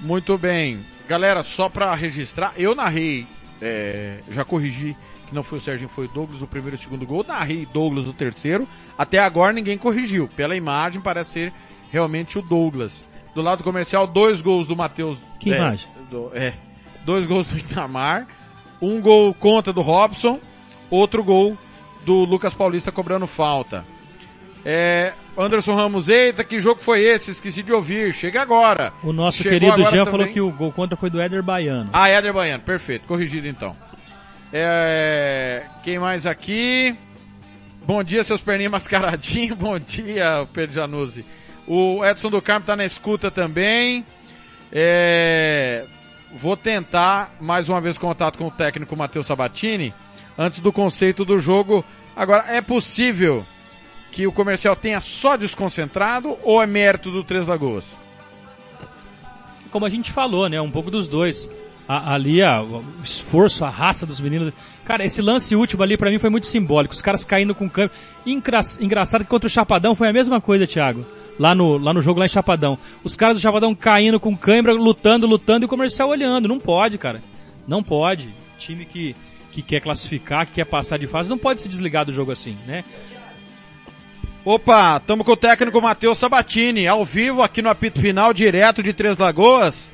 Muito 0.00 0.38
bem. 0.38 0.80
Galera, 1.08 1.42
só 1.42 1.68
para 1.68 1.92
registrar, 1.94 2.52
eu 2.56 2.74
narrei, 2.74 3.26
é, 3.60 4.20
já 4.30 4.44
corrigi 4.44 4.96
que 5.28 5.34
não 5.34 5.42
foi 5.42 5.58
o 5.58 5.60
Serginho, 5.60 5.88
foi 5.88 6.06
o 6.06 6.08
Douglas 6.08 6.40
o 6.40 6.46
primeiro 6.46 6.76
e 6.76 6.78
o 6.78 6.82
segundo 6.82 7.04
gol, 7.04 7.24
narrei 7.26 7.66
Douglas 7.72 8.06
o 8.06 8.12
terceiro, 8.14 8.66
até 8.96 9.18
agora 9.18 9.52
ninguém 9.52 9.76
corrigiu. 9.76 10.28
Pela 10.28 10.56
imagem 10.56 11.02
parece 11.02 11.30
ser 11.30 11.52
realmente 11.90 12.38
o 12.38 12.42
Douglas. 12.42 13.04
Do 13.34 13.42
lado 13.42 13.62
comercial, 13.62 14.06
dois 14.06 14.40
gols 14.40 14.66
do 14.66 14.74
Matheus. 14.74 15.18
Que 15.38 15.52
é, 15.52 15.56
imagem? 15.58 15.88
Do, 16.10 16.30
é, 16.34 16.54
dois 17.04 17.26
gols 17.26 17.46
do 17.46 17.58
Itamar, 17.58 18.26
um 18.80 19.00
gol 19.00 19.34
contra 19.34 19.72
do 19.72 19.82
Robson, 19.82 20.40
outro 20.90 21.22
gol 21.22 21.56
do 22.04 22.24
Lucas 22.24 22.54
Paulista 22.54 22.90
cobrando 22.90 23.26
falta. 23.26 23.84
É, 24.64 25.12
Anderson 25.36 25.74
Ramos, 25.74 26.08
eita, 26.08 26.42
que 26.42 26.60
jogo 26.60 26.82
foi 26.82 27.02
esse? 27.02 27.30
Esqueci 27.30 27.62
de 27.62 27.72
ouvir. 27.72 28.12
Chega 28.12 28.42
agora. 28.42 28.92
O 29.02 29.12
nosso 29.12 29.38
Chegou 29.42 29.58
querido 29.58 29.82
Jean 29.84 30.04
também. 30.04 30.10
falou 30.10 30.26
que 30.28 30.40
o 30.40 30.50
gol 30.50 30.72
contra 30.72 30.96
foi 30.96 31.10
do 31.10 31.20
Éder 31.20 31.42
Baiano. 31.42 31.88
Ah, 31.92 32.08
Éder 32.08 32.32
Baiano, 32.32 32.62
perfeito, 32.62 33.06
corrigido 33.06 33.46
então. 33.46 33.76
É, 34.52 35.64
quem 35.84 35.98
mais 35.98 36.26
aqui? 36.26 36.96
Bom 37.86 38.02
dia, 38.02 38.24
seus 38.24 38.40
perninhos 38.40 38.72
mascaradinhos. 38.72 39.56
Bom 39.58 39.78
dia, 39.78 40.46
Pedro 40.52 40.74
Januzzi. 40.74 41.24
O 41.66 42.04
Edson 42.04 42.30
do 42.30 42.42
Carmo 42.42 42.66
tá 42.66 42.74
na 42.74 42.84
escuta 42.84 43.30
também. 43.30 44.04
É, 44.72 45.86
vou 46.34 46.56
tentar 46.56 47.34
mais 47.40 47.68
uma 47.68 47.80
vez 47.80 47.96
contato 47.96 48.38
com 48.38 48.46
o 48.46 48.50
técnico 48.50 48.96
Matheus 48.96 49.26
Sabatini 49.26 49.94
antes 50.38 50.60
do 50.60 50.72
conceito 50.72 51.24
do 51.24 51.38
jogo. 51.38 51.84
Agora, 52.16 52.44
é 52.48 52.60
possível 52.60 53.44
que 54.12 54.26
o 54.26 54.32
comercial 54.32 54.74
tenha 54.76 55.00
só 55.00 55.36
desconcentrado 55.36 56.36
ou 56.42 56.62
é 56.62 56.66
mérito 56.66 57.10
do 57.10 57.22
Três 57.24 57.46
Lagoas? 57.46 57.92
Como 59.70 59.84
a 59.84 59.90
gente 59.90 60.12
falou, 60.12 60.48
né? 60.48 60.60
Um 60.60 60.70
pouco 60.70 60.90
dos 60.90 61.08
dois. 61.08 61.50
A- 61.86 62.12
ali, 62.14 62.42
a- 62.42 62.62
o 62.62 62.84
esforço, 63.02 63.64
a 63.64 63.70
raça 63.70 64.04
dos 64.04 64.20
meninos. 64.20 64.52
Cara, 64.84 65.04
esse 65.04 65.22
lance 65.22 65.54
último 65.56 65.82
ali 65.82 65.96
pra 65.96 66.10
mim 66.10 66.18
foi 66.18 66.28
muito 66.30 66.46
simbólico. 66.46 66.92
Os 66.94 67.00
caras 67.02 67.24
caindo 67.24 67.54
com 67.54 67.68
câmbio. 67.68 67.90
Engra- 68.26 68.60
engraçado 68.80 69.24
que 69.24 69.30
contra 69.30 69.46
o 69.46 69.50
Chapadão 69.50 69.94
foi 69.94 70.08
a 70.08 70.12
mesma 70.12 70.40
coisa, 70.40 70.66
Thiago. 70.66 71.04
Lá 71.38 71.54
no, 71.54 71.78
lá 71.78 71.94
no 71.94 72.02
jogo 72.02 72.18
lá 72.20 72.26
em 72.26 72.30
Chapadão. 72.30 72.78
Os 73.04 73.16
caras 73.16 73.38
do 73.38 73.40
Chapadão 73.42 73.74
caindo 73.74 74.18
com 74.20 74.36
câimbra, 74.36 74.72
lutando, 74.74 75.26
lutando 75.26 75.64
e 75.64 75.66
o 75.66 75.68
comercial 75.68 76.08
olhando. 76.10 76.48
Não 76.48 76.58
pode, 76.58 76.98
cara. 76.98 77.22
Não 77.66 77.82
pode. 77.82 78.28
Time 78.58 78.84
que, 78.84 79.14
que 79.52 79.62
quer 79.62 79.80
classificar, 79.80 80.46
que 80.46 80.54
quer 80.54 80.64
passar 80.64 80.98
de 80.98 81.06
fase, 81.06 81.30
não 81.30 81.38
pode 81.38 81.60
se 81.60 81.68
desligar 81.68 82.04
do 82.04 82.12
jogo 82.12 82.32
assim, 82.32 82.56
né? 82.66 82.84
Opa, 84.44 84.96
estamos 84.96 85.26
com 85.26 85.32
o 85.32 85.36
técnico 85.36 85.80
Matheus 85.80 86.18
Sabatini, 86.18 86.86
ao 86.86 87.04
vivo 87.04 87.42
aqui 87.42 87.60
no 87.60 87.68
apito 87.68 88.00
final, 88.00 88.32
direto 88.32 88.82
de 88.82 88.92
Três 88.92 89.18
Lagoas. 89.18 89.90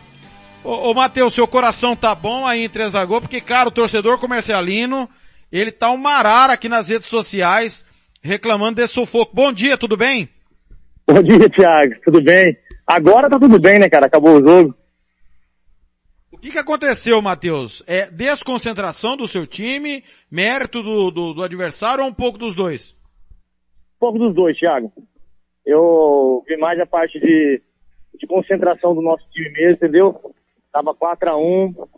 Ô, 0.63 0.91
ô 0.91 0.95
Matheus, 0.95 1.35
seu 1.35 1.47
coração 1.49 1.97
tá 1.97 2.15
bom 2.15 2.47
aí 2.47 2.65
em 2.65 2.69
Três 2.69 2.93
Lagoas, 2.93 3.23
porque, 3.23 3.41
cara, 3.41 3.69
o 3.69 3.73
torcedor 3.73 4.19
comercialino, 4.19 5.09
ele 5.51 5.73
tá 5.73 5.91
um 5.91 5.97
marara 5.97 6.53
aqui 6.53 6.69
nas 6.69 6.89
redes 6.89 7.09
sociais, 7.09 7.85
reclamando 8.23 8.77
desse 8.77 8.95
sufoco. 8.95 9.35
Bom 9.35 9.53
dia, 9.53 9.77
tudo 9.77 9.97
bem? 9.97 10.29
Bom 11.07 11.23
dia, 11.23 11.51
Thiago. 11.51 11.95
Tudo 12.05 12.23
bem? 12.23 12.57
Agora 12.87 13.29
tá 13.29 13.39
tudo 13.39 13.59
bem, 13.59 13.79
né, 13.79 13.89
cara? 13.89 14.07
Acabou 14.07 14.37
o 14.37 14.41
jogo. 14.41 14.75
O 16.45 16.47
que 16.47 16.53
que 16.53 16.59
aconteceu, 16.59 17.23
Matheus? 17.23 17.83
É 17.87 18.11
desconcentração 18.11 19.17
do 19.17 19.27
seu 19.27 19.47
time, 19.47 20.05
mérito 20.31 20.83
do, 20.83 21.11
do, 21.11 21.33
do 21.33 21.43
adversário 21.43 22.05
ou 22.05 22.11
um 22.11 22.13
pouco 22.13 22.37
dos 22.37 22.55
dois? 22.55 22.95
Um 23.97 23.99
pouco 23.99 24.19
dos 24.19 24.35
dois, 24.35 24.55
Thiago. 24.59 24.93
Eu 25.65 26.45
vi 26.47 26.59
mais 26.59 26.79
a 26.79 26.85
parte 26.85 27.19
de, 27.19 27.63
de 28.21 28.27
concentração 28.27 28.95
do 28.95 29.01
nosso 29.01 29.27
time 29.31 29.49
mesmo, 29.53 29.73
entendeu? 29.73 30.21
Tava 30.71 30.95
4x1, 30.95 31.89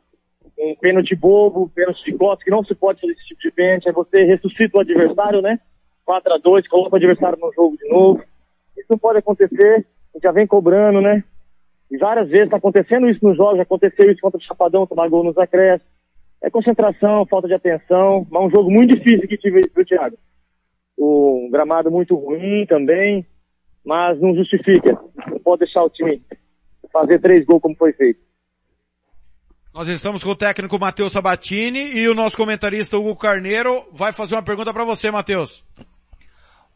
um 0.61 0.75
pênalti 0.81 1.17
bobo, 1.17 1.69
pênalti 1.71 2.05
de 2.05 2.17
costas, 2.17 2.45
que 2.45 2.50
não 2.53 2.62
se 2.62 2.73
pode 2.76 3.00
fazer 3.00 3.15
esse 3.15 3.26
tipo 3.26 3.41
de 3.41 3.50
pênalti. 3.50 3.88
Aí 3.88 3.93
você 3.93 4.23
ressuscita 4.23 4.79
o 4.79 4.81
adversário, 4.81 5.43
né? 5.43 5.59
4x2, 6.09 6.69
coloca 6.69 6.95
o 6.95 6.97
adversário 6.99 7.37
no 7.41 7.53
jogo 7.53 7.76
de 7.76 7.88
novo. 7.88 8.23
Isso 8.79 8.87
não 8.88 8.99
pode 8.99 9.19
acontecer. 9.19 9.85
A 10.15 10.19
gente 10.19 10.23
já 10.23 10.31
vem 10.31 10.47
cobrando, 10.47 11.00
né? 11.00 11.25
E 11.90 11.97
várias 11.99 12.28
vezes 12.28 12.50
tá 12.50 12.57
acontecendo 12.57 13.09
isso 13.09 13.25
nos 13.25 13.37
jogos, 13.37 13.61
aconteceu 13.61 14.11
isso 14.11 14.21
contra 14.21 14.38
o 14.38 14.43
Chapadão, 14.43 14.87
tomar 14.87 15.09
gol 15.09 15.25
nos 15.25 15.38
acréscimos. 15.38 15.93
É 16.43 16.50
concentração, 16.50 17.26
falta 17.26 17.49
de 17.49 17.55
atenção, 17.55 18.26
mas 18.31 18.45
um 18.45 18.50
jogo 18.50 18.71
muito 18.71 18.95
difícil 18.95 19.26
que 19.26 19.38
tive, 19.38 19.61
viu, 19.75 19.85
Thiago? 19.85 20.16
Um 20.99 21.49
gramado 21.50 21.90
muito 21.90 22.14
ruim 22.16 22.66
também, 22.66 23.25
mas 23.85 24.21
não 24.21 24.35
justifica. 24.35 24.93
Não 25.28 25.38
pode 25.38 25.61
deixar 25.61 25.83
o 25.83 25.90
time 25.90 26.23
fazer 26.93 27.21
três 27.21 27.45
gols 27.45 27.62
como 27.62 27.76
foi 27.76 27.93
feito. 27.93 28.21
Nós 29.73 29.88
estamos 29.88 30.25
com 30.25 30.31
o 30.31 30.37
técnico 30.37 30.78
Matheus 30.78 31.12
Sabatini 31.12 31.95
e 31.95 32.09
o 32.09 32.14
nosso 32.14 32.35
comentarista 32.35 32.97
Hugo 32.97 33.14
Carneiro 33.14 33.85
vai 33.93 34.12
fazer 34.12 34.35
uma 34.35 34.43
pergunta 34.43 34.73
para 34.73 34.85
você, 34.85 35.11
Matheus. 35.11 35.62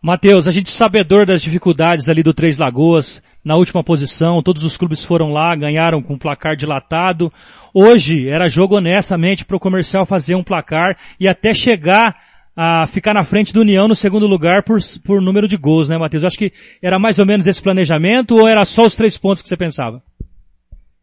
Matheus, 0.02 0.48
a 0.48 0.50
gente 0.50 0.70
sabedor 0.70 1.26
das 1.26 1.42
dificuldades 1.42 2.08
ali 2.08 2.22
do 2.22 2.32
Três 2.32 2.56
Lagoas, 2.56 3.22
na 3.44 3.56
última 3.56 3.84
posição, 3.84 4.42
todos 4.42 4.64
os 4.64 4.78
clubes 4.78 5.04
foram 5.04 5.30
lá, 5.30 5.54
ganharam 5.54 6.02
com 6.02 6.14
um 6.14 6.18
placar 6.18 6.56
dilatado. 6.56 7.30
Hoje 7.74 8.26
era 8.26 8.48
jogo 8.48 8.76
honestamente 8.76 9.44
para 9.44 9.58
o 9.58 9.60
comercial 9.60 10.06
fazer 10.06 10.34
um 10.34 10.42
placar 10.42 10.96
e 11.20 11.28
até 11.28 11.52
chegar 11.52 12.16
a 12.56 12.86
ficar 12.86 13.12
na 13.12 13.24
frente 13.24 13.52
do 13.52 13.60
União 13.60 13.86
no 13.86 13.94
segundo 13.94 14.26
lugar 14.26 14.62
por, 14.64 14.78
por 15.04 15.20
número 15.20 15.46
de 15.46 15.58
gols, 15.58 15.90
né, 15.90 15.98
Matheus? 15.98 16.22
Eu 16.22 16.28
acho 16.28 16.38
que 16.38 16.52
era 16.82 16.98
mais 16.98 17.18
ou 17.18 17.26
menos 17.26 17.46
esse 17.46 17.62
planejamento 17.62 18.36
ou 18.36 18.48
era 18.48 18.64
só 18.64 18.86
os 18.86 18.94
três 18.94 19.18
pontos 19.18 19.42
que 19.42 19.48
você 19.48 19.56
pensava? 19.56 20.02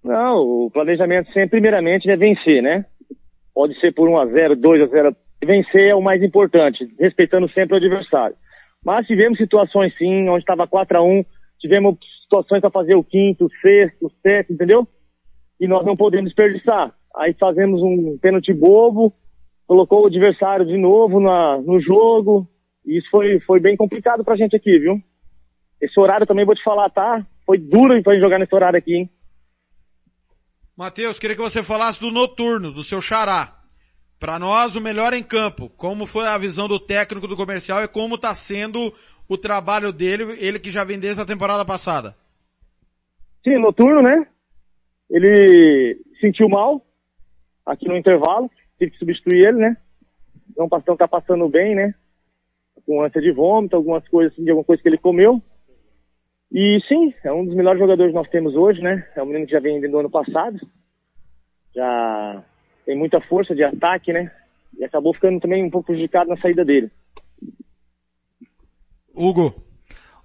Não, 0.03 0.37
o 0.37 0.71
planejamento 0.73 1.31
sempre, 1.33 1.49
primeiramente, 1.49 2.09
é 2.09 2.17
vencer, 2.17 2.63
né? 2.63 2.83
Pode 3.53 3.79
ser 3.79 3.93
por 3.93 4.09
1 4.09 4.17
a 4.17 4.25
0 4.25 4.55
2 4.55 4.81
a 4.81 4.85
0 4.87 5.15
Vencer 5.45 5.89
é 5.89 5.95
o 5.95 6.01
mais 6.01 6.23
importante, 6.23 6.79
respeitando 6.99 7.47
sempre 7.51 7.75
o 7.75 7.77
adversário. 7.77 8.35
Mas 8.87 9.05
tivemos 9.05 9.37
situações 9.37 9.93
sim, 9.97 10.29
onde 10.29 10.43
estava 10.43 10.65
4 10.65 10.97
a 10.97 11.03
1 11.03 11.25
tivemos 11.59 11.97
situações 12.21 12.61
para 12.61 12.71
fazer 12.71 12.95
o 12.95 13.03
quinto, 13.03 13.47
o 13.47 13.51
sexto, 13.59 14.05
o 14.05 14.11
sétimo, 14.21 14.55
entendeu? 14.55 14.87
E 15.59 15.67
nós 15.67 15.85
não 15.85 15.97
podemos 15.97 16.27
desperdiçar. 16.27 16.95
Aí 17.13 17.35
fazemos 17.37 17.81
um 17.81 18.17
pênalti 18.17 18.53
bobo, 18.53 19.13
colocou 19.67 20.03
o 20.03 20.05
adversário 20.05 20.65
de 20.65 20.77
novo 20.77 21.19
na, 21.19 21.57
no 21.57 21.81
jogo, 21.81 22.47
e 22.85 22.97
isso 22.97 23.09
foi, 23.09 23.41
foi 23.41 23.59
bem 23.59 23.75
complicado 23.75 24.23
pra 24.23 24.37
gente 24.37 24.55
aqui, 24.55 24.79
viu? 24.79 25.01
Esse 25.81 25.99
horário 25.99 26.25
também 26.25 26.45
vou 26.45 26.55
te 26.55 26.63
falar, 26.63 26.89
tá? 26.89 27.27
Foi 27.45 27.57
duro 27.57 28.01
pra 28.01 28.13
gente 28.13 28.23
jogar 28.23 28.39
nesse 28.39 28.55
horário 28.55 28.79
aqui, 28.79 28.95
hein? 28.95 29.09
Matheus, 30.77 31.19
queria 31.19 31.35
que 31.35 31.41
você 31.41 31.61
falasse 31.61 31.99
do 31.99 32.09
noturno, 32.09 32.71
do 32.71 32.83
seu 32.83 33.01
xará. 33.01 33.56
Para 34.19 34.39
nós, 34.39 34.75
o 34.75 34.81
melhor 34.81 35.13
em 35.13 35.23
campo. 35.23 35.69
Como 35.77 36.05
foi 36.07 36.25
a 36.25 36.37
visão 36.37 36.67
do 36.67 36.79
técnico 36.79 37.27
do 37.27 37.35
comercial 37.35 37.83
e 37.83 37.87
como 37.87 38.15
está 38.15 38.33
sendo 38.33 38.93
o 39.29 39.37
trabalho 39.37 39.91
dele, 39.91 40.35
ele 40.39 40.59
que 40.59 40.71
já 40.71 40.83
vem 40.83 40.99
desde 40.99 41.21
a 41.21 41.25
temporada 41.25 41.63
passada. 41.63 42.15
Sim, 43.43 43.59
noturno, 43.59 44.01
né? 44.01 44.27
Ele 45.09 46.01
sentiu 46.19 46.49
mal 46.49 46.83
aqui 47.65 47.87
no 47.87 47.95
intervalo, 47.95 48.49
tive 48.79 48.91
que 48.91 48.97
substituir 48.97 49.45
ele, 49.45 49.57
né? 49.57 49.77
Não 50.57 50.67
tá- 50.67 50.81
não 50.87 50.97
tá 50.97 51.07
passando 51.07 51.47
bem, 51.49 51.75
né? 51.75 51.93
Com 52.85 53.03
ânsia 53.03 53.21
de 53.21 53.31
vômito, 53.31 53.75
algumas 53.75 54.07
coisas, 54.07 54.33
assim, 54.33 54.43
de 54.43 54.49
alguma 54.49 54.65
coisa 54.65 54.81
que 54.81 54.89
ele 54.89 54.97
comeu. 54.97 55.41
E 56.51 56.79
sim, 56.87 57.13
é 57.23 57.31
um 57.31 57.45
dos 57.45 57.55
melhores 57.55 57.79
jogadores 57.79 58.11
que 58.11 58.17
nós 58.17 58.29
temos 58.29 58.55
hoje, 58.55 58.81
né? 58.81 59.05
É 59.15 59.21
um 59.21 59.25
menino 59.25 59.45
que 59.45 59.51
já 59.51 59.59
vem 59.59 59.79
do 59.81 59.99
ano 59.99 60.09
passado. 60.09 60.59
Já 61.75 62.43
tem 62.87 62.97
muita 62.97 63.19
força 63.19 63.53
de 63.53 63.65
ataque, 63.65 64.13
né? 64.13 64.31
E 64.79 64.85
acabou 64.85 65.13
ficando 65.13 65.41
também 65.41 65.61
um 65.65 65.69
pouco 65.69 65.87
prejudicado 65.87 66.29
na 66.29 66.37
saída 66.37 66.63
dele. 66.63 66.89
Hugo. 69.13 69.53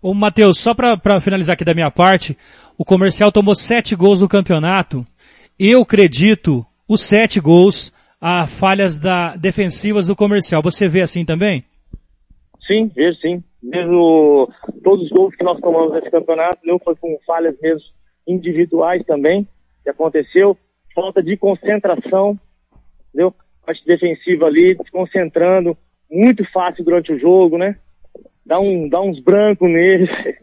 Ô 0.00 0.14
Matheus, 0.14 0.61
só 0.61 0.73
pra, 0.73 0.97
pra 0.97 1.21
finalizar 1.21 1.54
aqui 1.54 1.64
da 1.64 1.75
minha 1.75 1.90
parte, 1.90 2.38
o 2.78 2.85
comercial 2.85 3.33
tomou 3.33 3.57
sete 3.57 3.97
gols 3.97 4.21
no 4.21 4.28
campeonato. 4.28 5.04
Eu 5.59 5.83
acredito 5.83 6.64
os 6.88 7.02
sete 7.02 7.40
gols 7.40 7.92
a 8.21 8.47
falhas 8.47 9.00
da, 9.00 9.35
defensivas 9.35 10.07
do 10.07 10.14
comercial. 10.14 10.62
Você 10.62 10.87
vê 10.87 11.00
assim 11.00 11.25
também? 11.25 11.64
Sim, 12.64 12.88
vejo 12.95 13.19
sim. 13.19 13.42
Vejo 13.61 14.49
todos 14.85 15.07
os 15.07 15.11
gols 15.11 15.35
que 15.35 15.42
nós 15.42 15.59
tomamos 15.59 15.95
nesse 15.95 16.11
campeonato, 16.11 16.59
não 16.64 16.78
foi 16.78 16.95
com 16.95 17.19
falhas 17.26 17.57
mesmo 17.61 17.83
individuais 18.26 19.04
também, 19.04 19.49
que 19.83 19.90
aconteceu. 19.90 20.57
Falta 20.95 21.23
de 21.23 21.37
concentração, 21.37 22.38
entendeu? 23.12 23.35
Parte 23.64 23.85
defensiva 23.87 24.47
ali, 24.47 24.75
desconcentrando, 24.75 25.76
muito 26.11 26.45
fácil 26.52 26.85
durante 26.85 27.12
o 27.12 27.19
jogo, 27.19 27.59
né? 27.59 27.76
Dá, 28.45 28.59
um, 28.59 28.88
dá 28.88 29.00
uns 29.00 29.21
brancos 29.21 29.69
neles. 29.69 30.11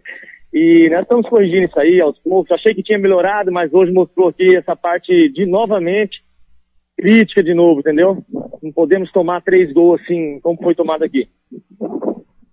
E 0.52 0.90
nós 0.90 1.04
estamos 1.04 1.30
corrigindo 1.30 1.66
isso 1.66 1.80
aí 1.80 2.02
aos 2.02 2.18
poucos. 2.18 2.52
Achei 2.52 2.74
que 2.74 2.82
tinha 2.82 2.98
melhorado, 2.98 3.52
mas 3.52 3.72
hoje 3.72 3.92
mostrou 3.92 4.30
aqui 4.30 4.58
essa 4.58 4.76
parte 4.76 5.30
de 5.30 5.46
novamente 5.46 6.24
crítica 6.98 7.44
de 7.44 7.54
novo, 7.54 7.82
entendeu? 7.82 8.18
Não 8.62 8.72
podemos 8.74 9.12
tomar 9.12 9.42
três 9.42 9.72
gols 9.72 10.02
assim, 10.02 10.40
como 10.42 10.58
foi 10.62 10.74
tomado 10.74 11.04
aqui. 11.04 11.30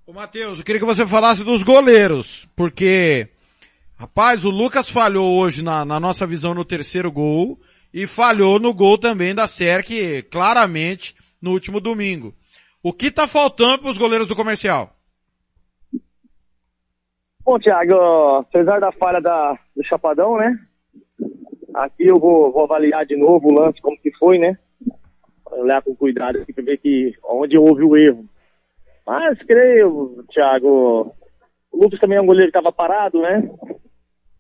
Ô 0.06 0.12
Matheus, 0.12 0.58
eu 0.58 0.64
queria 0.64 0.78
que 0.78 0.86
você 0.86 1.06
falasse 1.06 1.42
dos 1.42 1.62
goleiros, 1.62 2.46
porque, 2.54 3.28
rapaz, 3.96 4.44
o 4.44 4.50
Lucas 4.50 4.90
falhou 4.90 5.38
hoje 5.38 5.62
na, 5.62 5.84
na 5.84 5.98
nossa 5.98 6.26
visão 6.26 6.54
no 6.54 6.66
terceiro 6.66 7.10
gol 7.10 7.58
e 7.96 8.06
falhou 8.06 8.58
no 8.58 8.74
gol 8.74 8.98
também 8.98 9.34
da 9.34 9.46
Serk, 9.46 10.22
claramente, 10.30 11.16
no 11.40 11.52
último 11.52 11.80
domingo. 11.80 12.34
O 12.82 12.92
que 12.92 13.10
tá 13.10 13.26
faltando 13.26 13.78
para 13.78 13.90
os 13.90 13.96
goleiros 13.96 14.28
do 14.28 14.36
comercial? 14.36 14.90
Bom, 17.42 17.58
Thiago, 17.58 17.94
apesar 18.40 18.80
da 18.80 18.92
falha 18.92 19.18
da, 19.18 19.58
do 19.74 19.82
Chapadão, 19.82 20.36
né? 20.36 20.58
Aqui 21.74 22.06
eu 22.06 22.20
vou, 22.20 22.52
vou 22.52 22.64
avaliar 22.64 23.06
de 23.06 23.16
novo 23.16 23.48
o 23.48 23.54
lance, 23.54 23.80
como 23.80 23.98
que 23.98 24.14
foi, 24.18 24.36
né? 24.36 24.58
Olhar 25.52 25.80
com 25.80 25.96
cuidado 25.96 26.42
aqui 26.42 26.52
pra 26.52 26.64
ver 26.64 26.76
que 26.76 27.14
onde 27.24 27.56
houve 27.56 27.82
o 27.82 27.96
erro. 27.96 28.26
Mas 29.06 29.42
creio, 29.44 30.22
Thiago, 30.30 31.14
o 31.72 31.82
Lucas 31.82 31.98
também 31.98 32.18
é 32.18 32.20
um 32.20 32.26
goleiro 32.26 32.52
que 32.52 32.58
estava 32.58 32.70
parado, 32.70 33.22
né? 33.22 33.48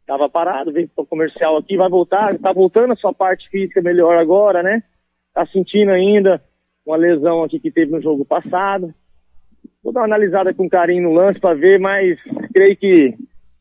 Tava 0.06 0.28
parado, 0.28 0.72
veio 0.72 0.88
pro 0.88 1.04
comercial 1.04 1.56
aqui, 1.56 1.76
vai 1.76 1.88
voltar, 1.88 2.38
tá 2.38 2.52
voltando 2.52 2.92
a 2.92 2.96
sua 2.96 3.12
parte 3.12 3.48
física 3.48 3.82
melhor 3.82 4.16
agora, 4.16 4.62
né? 4.62 4.82
Tá 5.34 5.44
sentindo 5.46 5.90
ainda 5.90 6.40
uma 6.86 6.96
lesão 6.96 7.42
aqui 7.42 7.58
que 7.58 7.72
teve 7.72 7.90
no 7.90 8.00
jogo 8.00 8.24
passado. 8.24 8.94
Vou 9.82 9.92
dar 9.92 10.00
uma 10.00 10.06
analisada 10.06 10.54
com 10.54 10.68
carinho 10.68 11.02
no 11.02 11.12
lance 11.12 11.40
para 11.40 11.54
ver, 11.54 11.80
mas 11.80 12.16
creio 12.54 12.76
que 12.76 13.14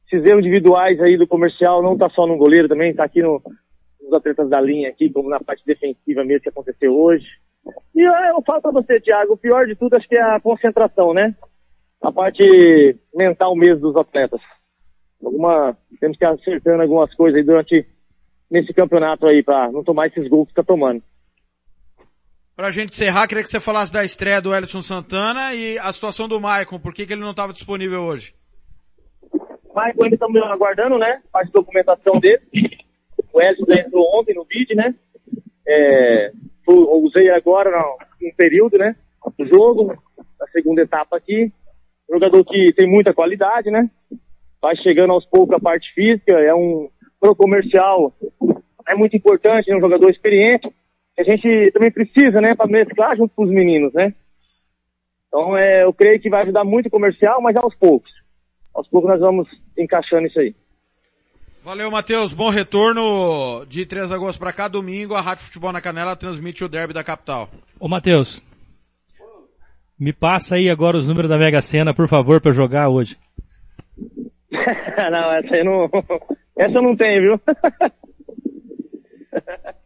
esses 0.05 0.23
erros 0.23 0.41
individuais 0.41 1.01
aí 1.01 1.17
do 1.17 1.27
comercial 1.27 1.81
não 1.81 1.97
tá 1.97 2.09
só 2.09 2.27
no 2.27 2.37
goleiro 2.37 2.67
também, 2.67 2.93
tá 2.93 3.03
aqui 3.03 3.23
no, 3.23 3.41
nos 4.01 4.13
atletas 4.13 4.47
da 4.47 4.61
linha 4.61 4.89
aqui, 4.89 5.09
como 5.09 5.29
na 5.29 5.39
parte 5.39 5.65
defensiva 5.65 6.23
mesmo 6.23 6.41
que 6.41 6.49
aconteceu 6.49 6.95
hoje. 6.95 7.25
E 7.95 8.01
eu, 8.01 8.13
eu 8.35 8.41
falo 8.43 8.61
pra 8.61 8.71
você, 8.71 8.99
Thiago, 8.99 9.33
o 9.33 9.37
pior 9.37 9.65
de 9.65 9.75
tudo 9.75 9.95
acho 9.95 10.07
que 10.07 10.15
é 10.15 10.21
a 10.21 10.39
concentração, 10.39 11.11
né? 11.13 11.35
A 12.03 12.11
parte 12.11 12.95
mental 13.15 13.55
mesmo 13.55 13.81
dos 13.81 13.95
atletas. 13.95 14.41
Alguma, 15.23 15.77
temos 15.99 16.17
que 16.17 16.25
ir 16.25 16.27
acertando 16.27 16.81
algumas 16.81 17.13
coisas 17.15 17.37
aí 17.37 17.45
durante, 17.45 17.87
nesse 18.49 18.73
campeonato 18.73 19.25
aí, 19.27 19.43
pra 19.43 19.71
não 19.71 19.83
tomar 19.83 20.07
esses 20.07 20.27
gols 20.29 20.47
que 20.49 20.55
tá 20.55 20.63
tomando. 20.63 21.01
Pra 22.55 22.71
gente 22.71 22.93
encerrar, 22.93 23.27
queria 23.27 23.43
que 23.43 23.49
você 23.49 23.59
falasse 23.59 23.91
da 23.91 24.05
estreia 24.05 24.41
do 24.41 24.55
Ellison 24.55 24.81
Santana 24.81 25.53
e 25.53 25.77
a 25.77 25.91
situação 25.91 26.27
do 26.27 26.39
Maicon, 26.39 26.79
por 26.79 26.93
que, 26.93 27.05
que 27.05 27.11
ele 27.13 27.21
não 27.21 27.31
estava 27.31 27.51
disponível 27.51 28.01
hoje? 28.01 28.33
Maicon 29.73 30.05
ainda 30.05 30.15
estamos 30.15 30.41
aguardando, 30.43 30.97
né? 30.97 31.21
Parte 31.31 31.47
de 31.47 31.53
documentação 31.53 32.17
dele. 32.19 32.39
O 33.33 33.41
Ellison 33.41 33.65
já 33.67 33.81
entrou 33.81 34.07
ontem 34.17 34.33
no 34.33 34.45
vídeo, 34.45 34.77
né? 34.77 34.95
É, 35.67 36.31
eu 36.67 37.03
usei 37.03 37.29
agora 37.29 37.69
no 38.21 38.35
período, 38.37 38.77
né? 38.77 38.95
Do 39.37 39.45
jogo, 39.45 39.87
na 40.39 40.47
segunda 40.47 40.81
etapa 40.81 41.17
aqui. 41.17 41.51
Jogador 42.09 42.45
que 42.45 42.71
tem 42.73 42.89
muita 42.89 43.13
qualidade, 43.13 43.69
né? 43.69 43.89
Vai 44.65 44.75
chegando 44.77 45.13
aos 45.13 45.23
poucos 45.27 45.55
a 45.55 45.59
parte 45.59 45.93
física, 45.93 46.31
é 46.31 46.51
um 46.51 46.89
pro 47.19 47.35
comercial, 47.35 48.11
é 48.87 48.95
muito 48.95 49.15
importante, 49.15 49.69
é 49.69 49.77
um 49.77 49.79
jogador 49.79 50.09
experiente. 50.09 50.67
que 51.13 51.21
A 51.21 51.23
gente 51.23 51.71
também 51.71 51.91
precisa, 51.91 52.41
né, 52.41 52.55
para 52.55 52.65
mesclar 52.65 53.15
junto 53.15 53.35
com 53.35 53.43
os 53.43 53.51
meninos, 53.51 53.93
né? 53.93 54.11
Então, 55.27 55.55
é, 55.55 55.83
eu 55.83 55.93
creio 55.93 56.19
que 56.19 56.31
vai 56.31 56.41
ajudar 56.41 56.63
muito 56.63 56.87
o 56.87 56.89
comercial, 56.89 57.39
mas 57.43 57.55
aos 57.55 57.75
poucos. 57.75 58.11
Aos 58.73 58.87
poucos 58.87 59.07
nós 59.07 59.19
vamos 59.19 59.47
encaixando 59.77 60.25
isso 60.25 60.39
aí. 60.39 60.55
Valeu, 61.63 61.91
Matheus. 61.91 62.33
Bom 62.33 62.49
retorno 62.49 63.67
de 63.67 63.85
3 63.85 64.07
de 64.07 64.15
agosto 64.15 64.39
para 64.39 64.51
cá. 64.51 64.67
Domingo, 64.67 65.13
a 65.13 65.21
Rádio 65.21 65.45
Futebol 65.45 65.71
na 65.71 65.79
Canela 65.79 66.15
transmite 66.15 66.63
o 66.63 66.67
derby 66.67 66.91
da 66.91 67.03
capital. 67.03 67.51
Ô 67.79 67.87
Matheus, 67.87 68.43
me 69.99 70.11
passa 70.11 70.55
aí 70.55 70.71
agora 70.71 70.97
os 70.97 71.07
números 71.07 71.29
da 71.29 71.37
Mega 71.37 71.61
Sena, 71.61 71.93
por 71.93 72.07
favor, 72.07 72.41
para 72.41 72.51
jogar 72.51 72.89
hoje. 72.89 73.15
não, 75.11 75.31
essa 75.33 75.55
aí 75.55 75.63
não. 75.63 75.89
Essa 76.57 76.77
eu 76.77 76.81
não 76.81 76.95
tenho, 76.95 77.21
viu? 77.21 77.41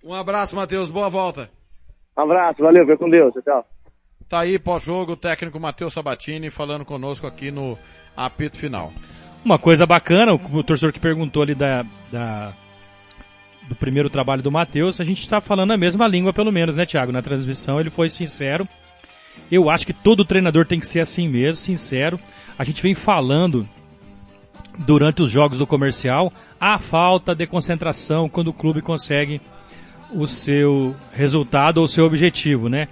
Um 0.03 0.13
abraço, 0.13 0.55
Matheus. 0.55 0.89
Boa 0.89 1.09
volta. 1.09 1.49
Um 2.17 2.21
abraço, 2.21 2.61
valeu, 2.61 2.83
fica 2.85 2.97
com 2.97 3.09
Deus, 3.09 3.31
tchau. 3.43 3.65
Tá 4.27 4.41
aí, 4.41 4.59
pós-jogo, 4.59 5.13
o 5.13 5.17
técnico 5.17 5.59
Matheus 5.59 5.93
Sabatini 5.93 6.49
falando 6.49 6.85
conosco 6.85 7.25
aqui 7.25 7.49
no 7.49 7.77
apito 8.15 8.57
final. 8.57 8.91
Uma 9.43 9.57
coisa 9.57 9.85
bacana, 9.85 10.33
o, 10.33 10.35
o 10.35 10.63
torcedor 10.63 10.93
que 10.93 10.99
perguntou 10.99 11.41
ali 11.41 11.55
da, 11.55 11.83
da 12.11 12.53
do 13.67 13.75
primeiro 13.75 14.09
trabalho 14.09 14.41
do 14.41 14.51
Matheus, 14.51 14.99
a 14.99 15.03
gente 15.03 15.21
está 15.21 15.39
falando 15.39 15.71
a 15.71 15.77
mesma 15.77 16.07
língua 16.07 16.33
pelo 16.33 16.51
menos, 16.51 16.75
né, 16.75 16.85
Thiago? 16.85 17.11
Na 17.11 17.21
transmissão 17.21 17.79
ele 17.79 17.89
foi 17.89 18.09
sincero. 18.09 18.67
Eu 19.51 19.69
acho 19.69 19.85
que 19.85 19.93
todo 19.93 20.25
treinador 20.25 20.65
tem 20.65 20.79
que 20.79 20.87
ser 20.87 20.99
assim 20.99 21.27
mesmo, 21.27 21.55
sincero. 21.55 22.19
A 22.57 22.63
gente 22.63 22.81
vem 22.81 22.93
falando 22.93 23.67
durante 24.79 25.21
os 25.21 25.29
jogos 25.29 25.59
do 25.59 25.67
comercial 25.67 26.31
a 26.59 26.79
falta 26.79 27.35
de 27.35 27.45
concentração 27.45 28.29
quando 28.29 28.47
o 28.47 28.53
clube 28.53 28.81
consegue 28.81 29.41
o 30.11 30.25
seu 30.25 30.95
resultado 31.11 31.77
ou 31.77 31.83
o 31.83 31.87
seu 31.87 32.05
objetivo, 32.05 32.69
né? 32.69 32.87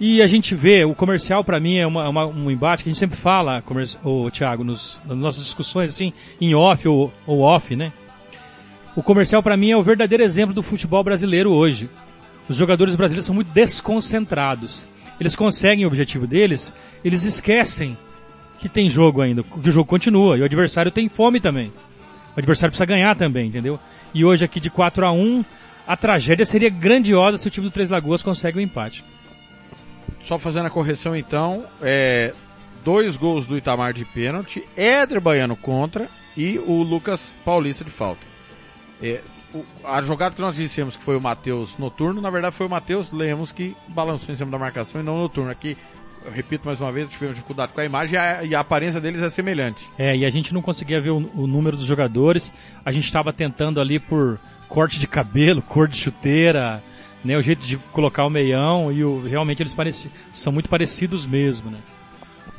E 0.00 0.22
a 0.22 0.26
gente 0.26 0.54
vê, 0.54 0.84
o 0.84 0.94
comercial 0.94 1.42
para 1.44 1.58
mim 1.58 1.76
é 1.76 1.86
uma, 1.86 2.08
uma, 2.08 2.26
um 2.26 2.50
embate 2.50 2.82
que 2.82 2.88
a 2.88 2.92
gente 2.92 3.00
sempre 3.00 3.18
fala, 3.18 3.62
o 4.04 4.30
Thiago, 4.30 4.62
nos, 4.62 5.00
nas 5.04 5.18
nossas 5.18 5.44
discussões 5.44 5.90
assim, 5.90 6.12
em 6.40 6.54
off 6.54 6.86
ou, 6.88 7.12
ou 7.26 7.40
off, 7.40 7.74
né? 7.74 7.92
O 8.94 9.02
comercial 9.02 9.42
para 9.42 9.56
mim 9.56 9.70
é 9.70 9.76
o 9.76 9.82
verdadeiro 9.82 10.22
exemplo 10.22 10.54
do 10.54 10.62
futebol 10.62 11.02
brasileiro 11.02 11.50
hoje. 11.50 11.90
Os 12.48 12.56
jogadores 12.56 12.96
brasileiros 12.96 13.26
são 13.26 13.34
muito 13.34 13.52
desconcentrados. 13.52 14.86
Eles 15.20 15.36
conseguem 15.36 15.84
o 15.84 15.88
objetivo 15.88 16.26
deles, 16.26 16.72
eles 17.04 17.24
esquecem 17.24 17.96
que 18.58 18.68
tem 18.68 18.88
jogo 18.88 19.22
ainda, 19.22 19.42
que 19.42 19.68
o 19.68 19.72
jogo 19.72 19.88
continua 19.88 20.36
e 20.36 20.42
o 20.42 20.44
adversário 20.44 20.90
tem 20.90 21.08
fome 21.08 21.40
também. 21.40 21.72
O 22.36 22.38
adversário 22.38 22.70
precisa 22.70 22.86
ganhar 22.86 23.16
também, 23.16 23.48
entendeu? 23.48 23.78
E 24.14 24.24
hoje 24.24 24.44
aqui 24.44 24.60
de 24.60 24.70
4 24.70 25.06
a 25.06 25.12
1 25.12 25.44
a 25.86 25.96
tragédia 25.96 26.44
seria 26.44 26.68
grandiosa 26.68 27.38
se 27.38 27.48
o 27.48 27.50
time 27.50 27.66
do 27.66 27.72
Três 27.72 27.88
Lagoas 27.88 28.22
consegue 28.22 28.58
o 28.58 28.60
um 28.60 28.64
empate. 28.64 29.02
Só 30.22 30.38
fazendo 30.38 30.66
a 30.66 30.70
correção 30.70 31.16
então, 31.16 31.64
é, 31.80 32.34
dois 32.84 33.16
gols 33.16 33.46
do 33.46 33.56
Itamar 33.56 33.94
de 33.94 34.04
pênalti, 34.04 34.62
Éder 34.76 35.20
Baiano 35.20 35.56
contra 35.56 36.08
e 36.36 36.58
o 36.58 36.82
Lucas 36.82 37.34
Paulista 37.44 37.84
de 37.84 37.90
falta. 37.90 38.20
É, 39.02 39.22
o, 39.54 39.64
a 39.84 40.02
jogada 40.02 40.34
que 40.34 40.40
nós 40.40 40.56
dissemos 40.56 40.96
que 40.96 41.02
foi 41.02 41.16
o 41.16 41.20
Matheus 41.20 41.78
noturno, 41.78 42.20
na 42.20 42.30
verdade 42.30 42.54
foi 42.54 42.66
o 42.66 42.70
Matheus 42.70 43.10
Lemos 43.10 43.50
que 43.50 43.74
balançou 43.88 44.30
em 44.32 44.36
cima 44.36 44.50
da 44.50 44.58
marcação 44.58 45.00
e 45.00 45.04
não 45.04 45.18
noturno. 45.18 45.50
Aqui, 45.50 45.76
repito 46.30 46.66
mais 46.66 46.80
uma 46.80 46.92
vez, 46.92 47.08
tivemos 47.08 47.36
dificuldade 47.36 47.72
com 47.72 47.80
a 47.80 47.84
imagem 47.84 48.14
e 48.14 48.18
a, 48.18 48.44
e 48.44 48.54
a 48.54 48.60
aparência 48.60 49.00
deles 49.00 49.20
é 49.22 49.28
semelhante. 49.28 49.88
É, 49.98 50.16
e 50.16 50.24
a 50.24 50.30
gente 50.30 50.52
não 50.52 50.62
conseguia 50.62 51.00
ver 51.00 51.10
o, 51.10 51.30
o 51.34 51.46
número 51.46 51.76
dos 51.76 51.86
jogadores, 51.86 52.52
a 52.84 52.92
gente 52.92 53.04
estava 53.04 53.32
tentando 53.32 53.80
ali 53.80 53.98
por 53.98 54.38
corte 54.68 54.98
de 54.98 55.06
cabelo, 55.06 55.62
cor 55.68 55.88
de 55.88 55.96
chuteira, 55.96 56.82
né, 57.24 57.36
o 57.36 57.42
jeito 57.42 57.66
de 57.66 57.76
colocar 57.92 58.24
o 58.24 58.30
meião 58.30 58.92
e 58.92 59.04
o, 59.04 59.26
realmente 59.26 59.62
eles 59.62 59.74
pareci, 59.74 60.10
são 60.32 60.52
muito 60.52 60.68
parecidos 60.68 61.26
mesmo, 61.26 61.70
né? 61.70 61.78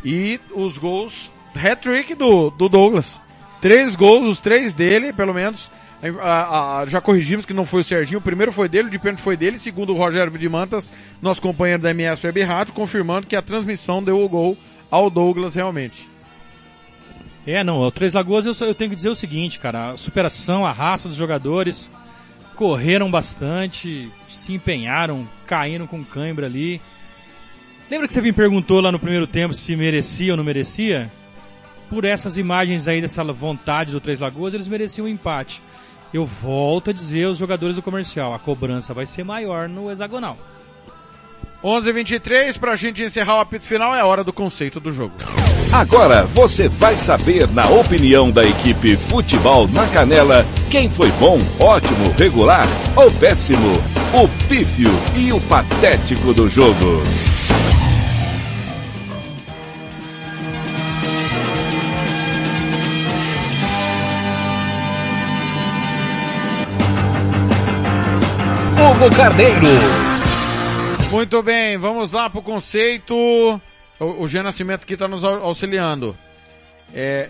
E 0.04 0.40
os 0.54 0.78
gols, 0.78 1.32
hat-trick 1.56 2.16
do, 2.16 2.50
do 2.50 2.70
Douglas. 2.70 3.22
Três 3.62 3.96
gols, 3.96 4.32
os 4.32 4.42
três 4.42 4.74
dele, 4.74 5.12
pelo 5.12 5.34
menos. 5.34 5.70
A, 6.02 6.80
a, 6.80 6.86
já 6.86 7.02
corrigimos 7.02 7.46
que 7.46 7.54
não 7.54 7.66
foi 7.66 7.82
o 7.82 7.84
Serginho, 7.84 8.20
o 8.20 8.22
primeiro 8.22 8.52
foi 8.52 8.70
dele, 8.70 8.88
o 8.88 8.92
de 8.92 8.98
pênalti 8.98 9.22
foi 9.22 9.36
dele, 9.36 9.60
segundo 9.60 9.94
o 9.94 9.98
Rogério 9.98 10.32
de 10.32 10.50
Mantas, 10.50 10.92
nosso 11.22 11.42
companheiro 11.42 11.82
da 11.82 11.92
MS 11.92 12.26
Web 12.26 12.42
Rádio, 12.42 12.74
confirmando 12.74 13.28
que 13.28 13.36
a 13.36 13.42
transmissão 13.42 14.02
deu 14.02 14.24
o 14.24 14.30
gol 14.30 14.58
ao 14.90 15.10
Douglas 15.10 15.56
realmente. 15.56 16.08
É, 17.46 17.64
não, 17.64 17.80
o 17.80 17.92
Três 17.92 18.14
Lagoas 18.14 18.46
eu, 18.46 18.54
só, 18.54 18.66
eu 18.66 18.76
tenho 18.76 18.92
que 18.92 18.96
dizer 18.96 19.10
o 19.10 19.16
seguinte, 19.16 19.60
cara, 19.60 19.92
a 19.92 19.98
superação, 19.98 20.66
a 20.66 20.72
raça 20.72 21.10
dos 21.10 21.18
jogadores, 21.18 21.92
correram 22.56 23.10
bastante, 23.10 24.10
se 24.30 24.54
empenharam, 24.54 25.28
caíram 25.46 25.88
com 25.88 26.04
cãibra 26.04 26.46
ali. 26.46 26.80
Lembra 27.90 28.08
que 28.08 28.14
você 28.14 28.22
me 28.22 28.32
perguntou 28.32 28.80
lá 28.80 28.92
no 28.92 29.00
primeiro 29.00 29.26
tempo 29.26 29.54
se 29.54 29.76
merecia 29.76 30.32
ou 30.32 30.38
não 30.38 30.44
merecia? 30.44 31.10
Por 31.90 32.06
essas 32.06 32.38
imagens 32.38 32.88
aí 32.88 33.02
dessa 33.02 33.24
vontade 33.24 33.92
do 33.92 34.00
Três 34.00 34.20
Lagoas, 34.20 34.54
eles 34.54 34.68
mereciam 34.68 35.06
um 35.06 35.10
empate. 35.10 35.62
Eu 36.14 36.26
volto 36.26 36.90
a 36.90 36.94
dizer 36.94 37.26
aos 37.26 37.38
jogadores 37.38 37.76
do 37.76 37.82
comercial, 37.82 38.34
a 38.34 38.40
cobrança 38.40 38.94
vai 38.94 39.06
ser 39.06 39.24
maior 39.24 39.70
no 39.70 39.92
hexagonal. 39.92 40.38
11:23 41.64 42.58
para 42.58 42.72
a 42.72 42.76
gente 42.76 43.04
encerrar 43.04 43.38
o 43.38 43.40
apito 43.42 43.66
final 43.66 43.94
é 43.94 44.00
a 44.00 44.06
hora 44.06 44.24
do 44.24 44.32
conceito 44.32 44.80
do 44.80 44.92
jogo. 44.92 45.14
Agora 45.72 46.24
você 46.24 46.68
vai 46.68 46.96
saber 46.96 47.48
na 47.52 47.70
opinião 47.70 48.32
da 48.32 48.44
equipe 48.44 48.96
Futebol 48.96 49.68
na 49.68 49.86
Canela 49.88 50.46
quem 50.72 50.90
foi 50.90 51.12
bom, 51.20 51.38
ótimo, 51.60 52.12
regular 52.18 52.66
ou 52.96 53.12
péssimo, 53.12 53.76
o 54.14 54.28
pífio 54.48 54.90
e 55.16 55.32
o 55.32 55.40
patético 55.42 56.34
do 56.34 56.50
jogo. 56.50 57.04
Hugo 69.00 69.16
Carneiro. 69.16 69.62
Muito 71.10 71.42
bem, 71.42 71.78
vamos 71.78 72.12
lá 72.12 72.30
pro 72.30 72.42
conceito. 72.42 73.16
O, 73.98 74.24
o 74.24 74.28
Jean 74.28 74.44
Nascimento 74.44 74.84
aqui 74.84 74.96
está 74.96 75.08
nos 75.08 75.24
auxiliando. 75.24 76.14
É, 76.94 77.30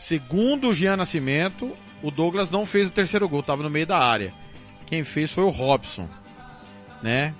segundo 0.00 0.68
o 0.68 0.72
Jean 0.72 0.96
Nascimento, 0.96 1.70
o 2.02 2.10
Douglas 2.10 2.48
não 2.48 2.64
fez 2.64 2.86
o 2.86 2.90
terceiro 2.90 3.28
gol, 3.28 3.40
estava 3.40 3.62
no 3.62 3.68
meio 3.68 3.86
da 3.86 3.98
área. 3.98 4.32
Quem 4.86 5.04
fez 5.04 5.30
foi 5.30 5.44
o 5.44 5.50
Robson, 5.50 6.08
né? 7.02 7.34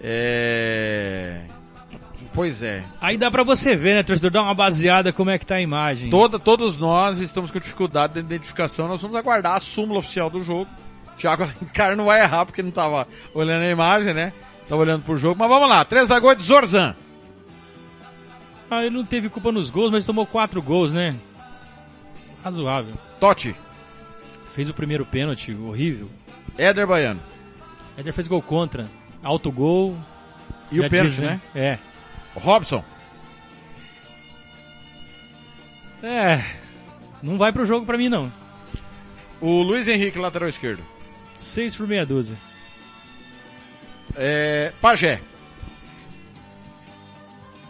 É... 0.00 1.42
Pois 2.32 2.62
é. 2.62 2.82
Aí 3.02 3.18
dá 3.18 3.30
pra 3.30 3.44
você 3.44 3.76
ver, 3.76 3.96
né, 3.96 4.02
torcedor? 4.02 4.30
Dá 4.30 4.42
uma 4.42 4.54
baseada 4.54 5.12
como 5.12 5.28
é 5.28 5.38
que 5.38 5.44
tá 5.44 5.56
a 5.56 5.60
imagem. 5.60 6.08
Toda, 6.08 6.38
todos 6.38 6.78
nós 6.78 7.18
estamos 7.18 7.50
com 7.50 7.58
dificuldade 7.58 8.14
de 8.14 8.20
identificação, 8.20 8.88
nós 8.88 9.02
vamos 9.02 9.14
aguardar 9.14 9.56
a 9.56 9.60
súmula 9.60 9.98
oficial 9.98 10.30
do 10.30 10.42
jogo. 10.42 10.70
Thiago 11.22 11.44
Alencar 11.44 11.96
não 11.96 12.06
vai 12.06 12.20
errar 12.20 12.44
porque 12.44 12.64
não 12.64 12.72
tava 12.72 13.06
olhando 13.32 13.62
a 13.62 13.70
imagem, 13.70 14.12
né? 14.12 14.32
Tava 14.68 14.82
olhando 14.82 15.04
pro 15.04 15.16
jogo, 15.16 15.38
mas 15.38 15.48
vamos 15.48 15.68
lá. 15.68 15.84
Três 15.84 16.08
da 16.08 16.18
gol 16.18 16.34
de 16.34 16.42
Zorzan. 16.42 16.96
Ah, 18.68 18.84
ele 18.84 18.96
não 18.96 19.04
teve 19.04 19.28
culpa 19.28 19.52
nos 19.52 19.70
gols, 19.70 19.92
mas 19.92 20.04
tomou 20.04 20.26
quatro 20.26 20.60
gols, 20.60 20.92
né? 20.92 21.14
Razoável. 22.42 22.94
Totti. 23.20 23.54
Fez 24.52 24.68
o 24.68 24.74
primeiro 24.74 25.06
pênalti, 25.06 25.54
horrível. 25.54 26.10
Éder 26.58 26.88
Baiano. 26.88 27.22
Éder 27.96 28.12
fez 28.12 28.26
gol 28.26 28.42
contra. 28.42 28.90
Alto 29.22 29.52
gol. 29.52 29.96
E 30.72 30.80
o 30.80 30.90
pênalti, 30.90 31.10
diz, 31.10 31.18
né? 31.20 31.40
É. 31.54 31.78
Robson. 32.34 32.82
É. 36.02 36.42
Não 37.22 37.38
vai 37.38 37.52
pro 37.52 37.64
jogo 37.64 37.86
pra 37.86 37.96
mim, 37.96 38.08
não. 38.08 38.32
O 39.40 39.62
Luiz 39.62 39.86
Henrique, 39.86 40.18
lateral 40.18 40.48
esquerdo. 40.48 40.91
Seis 41.42 41.74
por 41.74 41.86
meia 41.86 42.06
dúzia. 42.06 42.36
É, 44.16 44.72
Pajé. 44.80 45.20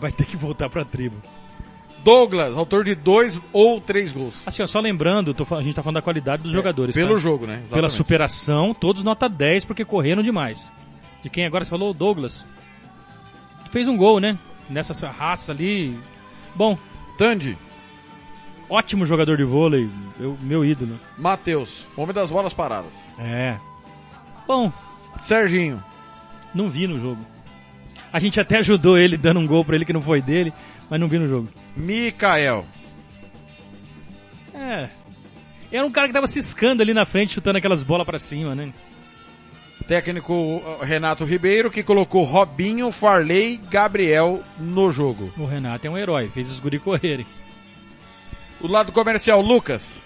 Vai 0.01 0.11
ter 0.13 0.27
que 0.27 0.37
voltar 0.37 0.69
pra 0.69 0.85
tribo. 0.85 1.23
Douglas, 2.05 2.57
autor 2.57 2.85
de 2.85 2.95
dois 2.97 3.41
ou 3.53 3.81
três 3.81 4.11
gols. 4.11 4.43
Assim, 4.45 4.63
ó, 4.63 4.67
só 4.67 4.81
lembrando, 4.81 5.33
tô 5.33 5.47
a 5.55 5.63
gente 5.63 5.75
tá 5.75 5.83
falando 5.83 5.97
da 5.97 6.03
qualidade 6.03 6.43
dos 6.43 6.51
jogadores. 6.51 6.95
Pelo 6.95 7.15
tá? 7.15 7.21
jogo, 7.21 7.47
né? 7.47 7.55
Pela 7.55 7.65
Exatamente. 7.67 7.93
superação, 7.93 8.75
todos 8.75 9.05
nota 9.05 9.29
10 9.29 9.65
porque 9.65 9.85
correram 9.85 10.23
demais. 10.23 10.73
De 11.23 11.31
quem 11.31 11.47
agora 11.47 11.65
você 11.65 11.71
falou? 11.71 11.91
O 11.91 11.95
Douglas. 11.95 12.47
Fez 13.71 13.87
um 13.87 13.97
gol, 13.97 14.19
né? 14.19 14.37
Nessa 14.69 14.95
sua 14.95 15.11
raça 15.11 15.53
ali. 15.53 15.97
Bom, 16.57 16.77
Tandy. 17.17 17.57
Ótimo 18.73 19.05
jogador 19.05 19.37
de 19.37 19.45
vôlei. 19.45 19.89
Eu, 20.19 20.37
meu 20.41 20.65
ídolo. 20.65 20.99
Matheus. 21.19 21.87
Homem 21.97 22.15
das 22.15 22.31
bolas 22.31 22.53
paradas. 22.53 23.05
É. 23.19 23.57
Bom, 24.47 24.73
Serginho. 25.21 25.83
não 26.55 26.71
vi 26.71 26.87
no 26.87 26.99
jogo. 26.99 27.25
A 28.13 28.19
gente 28.19 28.41
até 28.41 28.59
ajudou 28.59 28.99
ele 28.99 29.17
dando 29.17 29.41
um 29.41 29.47
gol 29.47 29.65
pra 29.65 29.77
ele 29.77 29.85
que 29.85 29.93
não 29.93 30.03
foi 30.03 30.21
dele, 30.21 30.53
mas 30.89 30.99
não 30.99 31.09
vi 31.09 31.19
no 31.19 31.29
jogo. 31.29 31.49
Mikael. 31.77 32.65
É. 34.55 34.89
Era 35.71 35.87
um 35.87 35.91
cara 35.91 36.07
que 36.07 36.13
tava 36.13 36.27
ciscando 36.27 36.83
ali 36.83 36.93
na 36.93 37.07
frente, 37.07 37.33
chutando 37.33 37.59
aquelas 37.59 37.83
bolas 37.83 38.07
pra 38.07 38.19
cima, 38.19 38.55
né? 38.55 38.73
Técnico 39.89 40.33
uh, 40.35 40.85
Renato 40.85 41.25
Ribeiro, 41.25 41.71
que 41.71 41.83
colocou 41.83 42.23
Robinho, 42.23 42.93
Farley, 42.93 43.61
Gabriel 43.71 44.43
no 44.59 44.93
jogo. 44.93 45.33
O 45.37 45.47
Renato 45.47 45.87
é 45.87 45.91
um 45.91 45.99
herói, 45.99 46.29
fez 46.29 46.51
os 46.51 46.61
guri 46.61 46.79
correrem. 46.79 47.27
O 48.63 48.69
lado 48.69 48.93
comercial, 48.93 49.41
Lucas. 49.41 50.01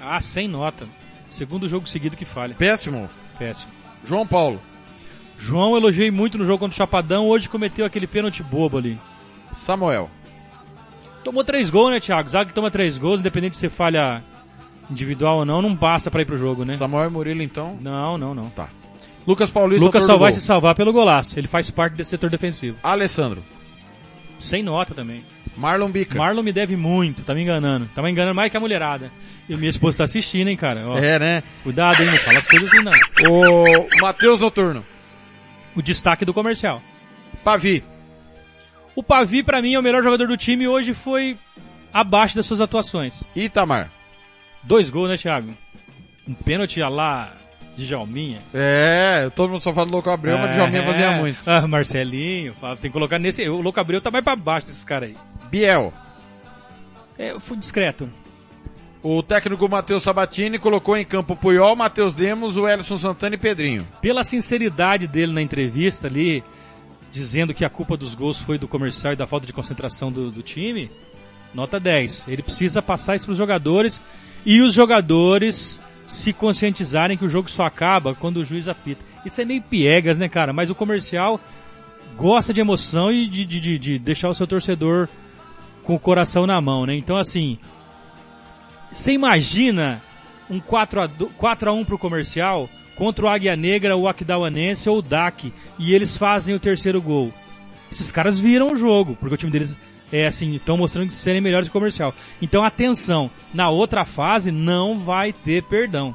Ah, 0.00 0.20
sem 0.20 0.46
nota. 0.46 0.86
Segundo 1.28 1.68
jogo 1.68 1.88
seguido 1.88 2.16
que 2.16 2.24
falha. 2.24 2.54
Péssimo. 2.54 3.10
Péssimo. 3.38 3.72
João 4.04 4.26
Paulo. 4.26 4.60
João 5.38 5.76
elogiei 5.76 6.10
muito 6.10 6.38
no 6.38 6.46
jogo 6.46 6.60
contra 6.60 6.74
o 6.74 6.76
Chapadão, 6.76 7.26
hoje 7.26 7.48
cometeu 7.48 7.84
aquele 7.84 8.06
pênalti 8.06 8.42
bobo 8.42 8.78
ali. 8.78 8.98
Samuel. 9.52 10.08
Tomou 11.24 11.44
três 11.44 11.68
gols, 11.68 11.90
né, 11.90 12.00
Thiago? 12.00 12.28
Zaga 12.28 12.46
que 12.46 12.54
toma 12.54 12.70
três 12.70 12.96
gols, 12.96 13.20
independente 13.20 13.52
de 13.52 13.58
se 13.58 13.68
falha 13.68 14.22
individual 14.88 15.38
ou 15.38 15.44
não, 15.44 15.60
não 15.60 15.76
passa 15.76 16.10
pra 16.10 16.22
ir 16.22 16.24
pro 16.24 16.38
jogo, 16.38 16.64
né? 16.64 16.76
Samuel 16.76 17.08
e 17.08 17.12
Murilo, 17.12 17.42
então. 17.42 17.76
Não, 17.80 18.16
não, 18.16 18.34
não. 18.34 18.48
Tá. 18.50 18.68
Lucas 19.26 19.50
Paulista. 19.50 19.84
Lucas 19.84 20.04
só 20.04 20.16
vai 20.16 20.32
se 20.32 20.40
salvar 20.40 20.74
pelo 20.74 20.92
golaço. 20.92 21.38
Ele 21.38 21.48
faz 21.48 21.68
parte 21.70 21.94
desse 21.94 22.10
setor 22.10 22.30
defensivo. 22.30 22.78
Alessandro. 22.82 23.42
Sem 24.38 24.62
nota 24.62 24.94
também. 24.94 25.24
Marlon 25.56 25.88
Bica. 25.90 26.16
Marlon 26.18 26.42
me 26.42 26.52
deve 26.52 26.76
muito, 26.76 27.22
tá 27.22 27.34
me 27.34 27.42
enganando. 27.42 27.86
Tá 27.94 28.02
me 28.02 28.10
enganando 28.10 28.34
mais 28.34 28.50
que 28.50 28.56
a 28.56 28.60
mulherada. 28.60 29.10
E 29.48 29.56
minha 29.56 29.70
esposa 29.70 29.98
tá 29.98 30.04
assistindo, 30.04 30.48
hein, 30.48 30.56
cara. 30.56 30.82
Ó, 30.86 30.98
É, 30.98 31.18
né? 31.18 31.42
Cuidado, 31.62 32.02
hein, 32.02 32.10
não 32.10 32.18
fala 32.18 32.38
as 32.38 32.46
coisas 32.46 32.68
assim 32.72 32.82
não. 32.84 32.92
O 33.30 34.00
Matheus 34.02 34.40
Noturno. 34.40 34.84
O 35.74 35.82
destaque 35.82 36.24
do 36.24 36.34
comercial. 36.34 36.82
Pavi. 37.44 37.82
O 38.94 39.02
Pavi, 39.02 39.42
pra 39.42 39.60
mim, 39.62 39.74
é 39.74 39.78
o 39.78 39.82
melhor 39.82 40.02
jogador 40.02 40.26
do 40.26 40.36
time 40.36 40.64
e 40.64 40.68
hoje 40.68 40.92
foi 40.94 41.36
abaixo 41.92 42.34
das 42.36 42.46
suas 42.46 42.60
atuações. 42.60 43.22
Itamar. 43.36 43.90
Dois 44.62 44.90
gols, 44.90 45.08
né, 45.10 45.16
Thiago? 45.16 45.54
Um 46.26 46.34
pênalti 46.34 46.82
a 46.82 46.88
lá 46.88 47.32
de 47.76 47.84
Jalminha. 47.84 48.40
É, 48.54 49.30
todo 49.36 49.50
mundo 49.50 49.60
só 49.60 49.72
fala 49.72 49.86
do 49.86 49.92
Louco 49.92 50.10
Abreu, 50.10 50.38
mas 50.38 50.50
o 50.50 50.54
Djalminha 50.54 50.82
É. 50.82 50.86
fazia 50.86 51.10
muito. 51.12 51.38
Ah, 51.46 51.66
Marcelinho, 51.68 52.54
tem 52.80 52.90
que 52.90 52.90
colocar 52.90 53.18
nesse. 53.18 53.46
O 53.48 53.60
Louco 53.60 53.78
Abreu 53.78 54.00
tá 54.00 54.10
mais 54.10 54.24
pra 54.24 54.34
baixo 54.34 54.66
desses 54.66 54.84
caras 54.84 55.10
aí. 55.10 55.16
Biel. 55.50 55.92
É, 57.18 57.32
eu 57.32 57.40
fui 57.40 57.56
discreto. 57.56 58.08
O 59.02 59.22
técnico 59.22 59.68
Matheus 59.68 60.02
Sabatini 60.02 60.58
colocou 60.58 60.96
em 60.96 61.04
campo 61.04 61.36
Puyol, 61.36 61.76
Matheus 61.76 62.14
Demos, 62.14 62.56
o 62.56 62.68
Ellison 62.68 62.98
Santana 62.98 63.36
e 63.36 63.38
Pedrinho. 63.38 63.86
Pela 64.00 64.24
sinceridade 64.24 65.06
dele 65.06 65.32
na 65.32 65.40
entrevista 65.40 66.08
ali, 66.08 66.42
dizendo 67.12 67.54
que 67.54 67.64
a 67.64 67.70
culpa 67.70 67.96
dos 67.96 68.14
gols 68.14 68.40
foi 68.40 68.58
do 68.58 68.66
comercial 68.66 69.12
e 69.12 69.16
da 69.16 69.26
falta 69.26 69.46
de 69.46 69.52
concentração 69.52 70.10
do, 70.10 70.30
do 70.30 70.42
time, 70.42 70.90
nota 71.54 71.78
10. 71.78 72.28
Ele 72.28 72.42
precisa 72.42 72.82
passar 72.82 73.14
isso 73.14 73.26
pros 73.26 73.38
jogadores 73.38 74.02
e 74.44 74.60
os 74.60 74.74
jogadores 74.74 75.80
se 76.06 76.32
conscientizarem 76.32 77.16
que 77.16 77.24
o 77.24 77.28
jogo 77.28 77.50
só 77.50 77.64
acaba 77.64 78.14
quando 78.14 78.38
o 78.38 78.44
juiz 78.44 78.68
apita. 78.68 79.04
Isso 79.24 79.40
é 79.40 79.44
meio 79.44 79.62
piegas, 79.62 80.18
né, 80.18 80.28
cara? 80.28 80.52
Mas 80.52 80.70
o 80.70 80.74
comercial 80.74 81.40
gosta 82.16 82.52
de 82.52 82.60
emoção 82.60 83.10
e 83.10 83.26
de, 83.26 83.44
de, 83.44 83.60
de, 83.60 83.78
de 83.78 83.98
deixar 83.98 84.28
o 84.28 84.34
seu 84.34 84.46
torcedor 84.46 85.08
com 85.86 85.94
o 85.94 86.00
coração 86.00 86.46
na 86.46 86.60
mão, 86.60 86.84
né? 86.84 86.96
Então, 86.96 87.16
assim, 87.16 87.58
você 88.90 89.12
imagina 89.12 90.02
um 90.50 90.58
4 90.58 91.00
a, 91.00 91.08
4 91.38 91.70
a 91.70 91.72
1 91.72 91.84
pro 91.84 91.98
comercial 91.98 92.68
contra 92.96 93.24
o 93.24 93.28
Águia 93.28 93.54
Negra, 93.54 93.96
o 93.96 94.08
Aquidauanense 94.08 94.90
ou 94.90 94.98
o 94.98 95.02
DAC 95.02 95.52
e 95.78 95.94
eles 95.94 96.16
fazem 96.16 96.54
o 96.54 96.60
terceiro 96.60 97.00
gol. 97.00 97.32
Esses 97.90 98.10
caras 98.10 98.40
viram 98.40 98.72
o 98.72 98.76
jogo, 98.76 99.16
porque 99.20 99.34
o 99.34 99.38
time 99.38 99.52
deles 99.52 99.78
é 100.12 100.26
assim, 100.26 100.54
estão 100.56 100.76
mostrando 100.76 101.08
que 101.08 101.14
serem 101.14 101.40
melhores 101.40 101.68
que 101.68 101.70
o 101.70 101.78
comercial. 101.78 102.12
Então 102.42 102.64
atenção, 102.64 103.30
na 103.54 103.68
outra 103.68 104.04
fase 104.04 104.50
não 104.50 104.98
vai 104.98 105.32
ter 105.32 105.62
perdão. 105.64 106.14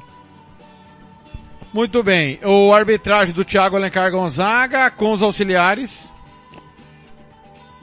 Muito 1.72 2.02
bem. 2.02 2.38
O 2.44 2.74
arbitragem 2.74 3.34
do 3.34 3.44
Thiago 3.44 3.76
Alencar 3.76 4.10
Gonzaga 4.10 4.90
com 4.90 5.12
os 5.12 5.22
auxiliares. 5.22 6.11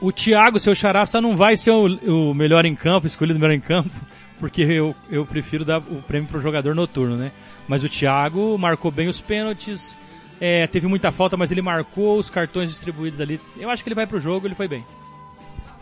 O 0.00 0.10
Thiago, 0.10 0.58
seu 0.58 0.74
xará, 0.74 1.04
só 1.04 1.20
não 1.20 1.36
vai 1.36 1.56
ser 1.56 1.72
o, 1.72 2.30
o 2.30 2.34
melhor 2.34 2.64
em 2.64 2.74
campo, 2.74 3.06
escolhido 3.06 3.38
melhor 3.38 3.54
em 3.54 3.60
campo, 3.60 3.90
porque 4.40 4.62
eu, 4.62 4.94
eu 5.10 5.26
prefiro 5.26 5.64
dar 5.64 5.78
o 5.78 6.02
prêmio 6.02 6.28
pro 6.28 6.40
jogador 6.40 6.74
noturno, 6.74 7.16
né? 7.16 7.30
Mas 7.68 7.84
o 7.84 7.88
Thiago 7.88 8.56
marcou 8.58 8.90
bem 8.90 9.08
os 9.08 9.20
pênaltis, 9.20 9.96
é, 10.40 10.66
teve 10.66 10.86
muita 10.86 11.12
falta, 11.12 11.36
mas 11.36 11.52
ele 11.52 11.60
marcou 11.60 12.18
os 12.18 12.30
cartões 12.30 12.70
distribuídos 12.70 13.20
ali. 13.20 13.38
Eu 13.58 13.68
acho 13.68 13.82
que 13.82 13.88
ele 13.88 13.94
vai 13.94 14.06
pro 14.06 14.18
jogo, 14.18 14.46
ele 14.46 14.54
foi 14.54 14.66
bem. 14.66 14.84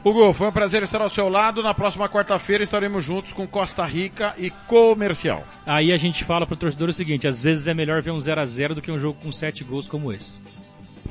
Hugo, 0.04 0.32
foi 0.32 0.48
um 0.48 0.52
prazer 0.52 0.82
estar 0.82 1.00
ao 1.02 1.10
seu 1.10 1.28
lado. 1.28 1.62
Na 1.62 1.74
próxima 1.74 2.08
quarta-feira 2.08 2.62
estaremos 2.62 3.04
juntos 3.04 3.32
com 3.32 3.46
Costa 3.46 3.84
Rica 3.84 4.34
e 4.38 4.50
Comercial. 4.50 5.44
Aí 5.66 5.92
a 5.92 5.96
gente 5.96 6.24
fala 6.24 6.46
pro 6.46 6.56
torcedor 6.56 6.88
o 6.88 6.92
seguinte, 6.92 7.26
às 7.26 7.42
vezes 7.42 7.66
é 7.66 7.74
melhor 7.74 8.00
ver 8.00 8.12
um 8.12 8.20
0 8.20 8.40
a 8.40 8.46
0 8.46 8.74
do 8.76 8.82
que 8.82 8.92
um 8.92 8.98
jogo 8.98 9.18
com 9.20 9.30
sete 9.32 9.64
gols 9.64 9.88
como 9.88 10.12
esse. 10.12 10.40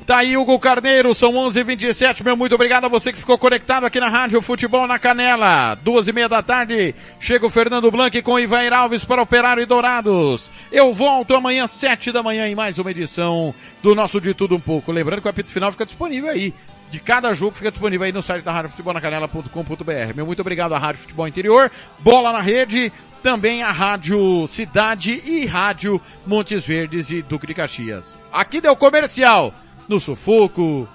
Tá 0.08 0.20
aí 0.20 0.38
Hugo 0.38 0.58
Carneiro, 0.58 1.14
são 1.14 1.34
11h27, 1.34 2.24
meu 2.24 2.34
muito 2.34 2.54
obrigado 2.54 2.86
a 2.86 2.88
você 2.88 3.12
que 3.12 3.18
ficou 3.18 3.36
conectado 3.36 3.84
aqui 3.84 4.00
na 4.00 4.08
Rádio 4.08 4.40
Futebol 4.40 4.86
na 4.86 4.98
Canela. 4.98 5.74
Duas 5.74 6.08
e 6.08 6.12
meia 6.14 6.26
da 6.26 6.42
tarde, 6.42 6.94
chega 7.20 7.44
o 7.44 7.50
Fernando 7.50 7.90
Blanc 7.90 8.22
com 8.22 8.40
Ivair 8.40 8.72
Alves 8.72 9.04
para 9.04 9.20
Operário 9.20 9.62
e 9.62 9.66
Dourados. 9.66 10.50
Eu 10.72 10.94
volto 10.94 11.34
amanhã, 11.34 11.66
sete 11.66 12.10
da 12.10 12.22
manhã, 12.22 12.48
em 12.48 12.54
mais 12.54 12.78
uma 12.78 12.90
edição 12.90 13.54
do 13.82 13.94
nosso 13.94 14.18
De 14.18 14.32
Tudo 14.32 14.56
Um 14.56 14.60
Pouco. 14.60 14.90
Lembrando 14.90 15.20
que 15.20 15.26
o 15.26 15.30
apito 15.30 15.52
final 15.52 15.70
fica 15.72 15.84
disponível 15.84 16.30
aí. 16.30 16.54
De 16.90 16.98
cada 16.98 17.34
jogo 17.34 17.54
fica 17.54 17.70
disponível 17.70 18.06
aí 18.06 18.12
no 18.12 18.22
site 18.22 18.42
da 18.42 18.50
Rádio 18.50 18.70
Futebol 18.70 18.94
na 18.94 19.02
Canela.com.br. 19.02 20.14
Meu 20.16 20.24
muito 20.24 20.40
obrigado 20.40 20.72
à 20.72 20.78
Rádio 20.78 21.02
Futebol 21.02 21.28
Interior, 21.28 21.70
Bola 21.98 22.32
na 22.32 22.40
Rede, 22.40 22.90
também 23.22 23.62
a 23.62 23.70
Rádio 23.70 24.46
Cidade 24.48 25.22
e 25.22 25.44
Rádio 25.44 26.00
Montes 26.26 26.64
Verdes 26.64 27.10
e 27.10 27.20
Duque 27.20 27.46
de 27.46 27.52
Caxias. 27.52 28.16
Aqui 28.32 28.58
deu 28.58 28.74
comercial 28.74 29.52
no 29.88 29.98
sufoco, 29.98 30.88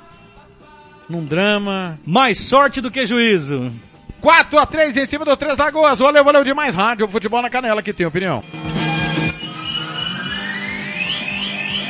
num 1.09 1.25
drama. 1.25 1.99
Mais 2.05 2.39
sorte 2.39 2.79
do 2.79 2.91
que 2.91 3.05
juízo. 3.05 3.71
4 4.21 4.59
a 4.59 4.65
3 4.65 4.97
em 4.97 5.05
cima 5.05 5.25
do 5.25 5.35
Três 5.35 5.57
Lagoas. 5.57 5.99
Valeu, 5.99 6.23
valeu 6.23 6.43
demais. 6.43 6.73
Rádio 6.73 7.07
Futebol 7.07 7.41
na 7.41 7.49
Canela 7.49 7.81
que 7.81 7.91
tem 7.91 8.05
opinião. 8.05 8.43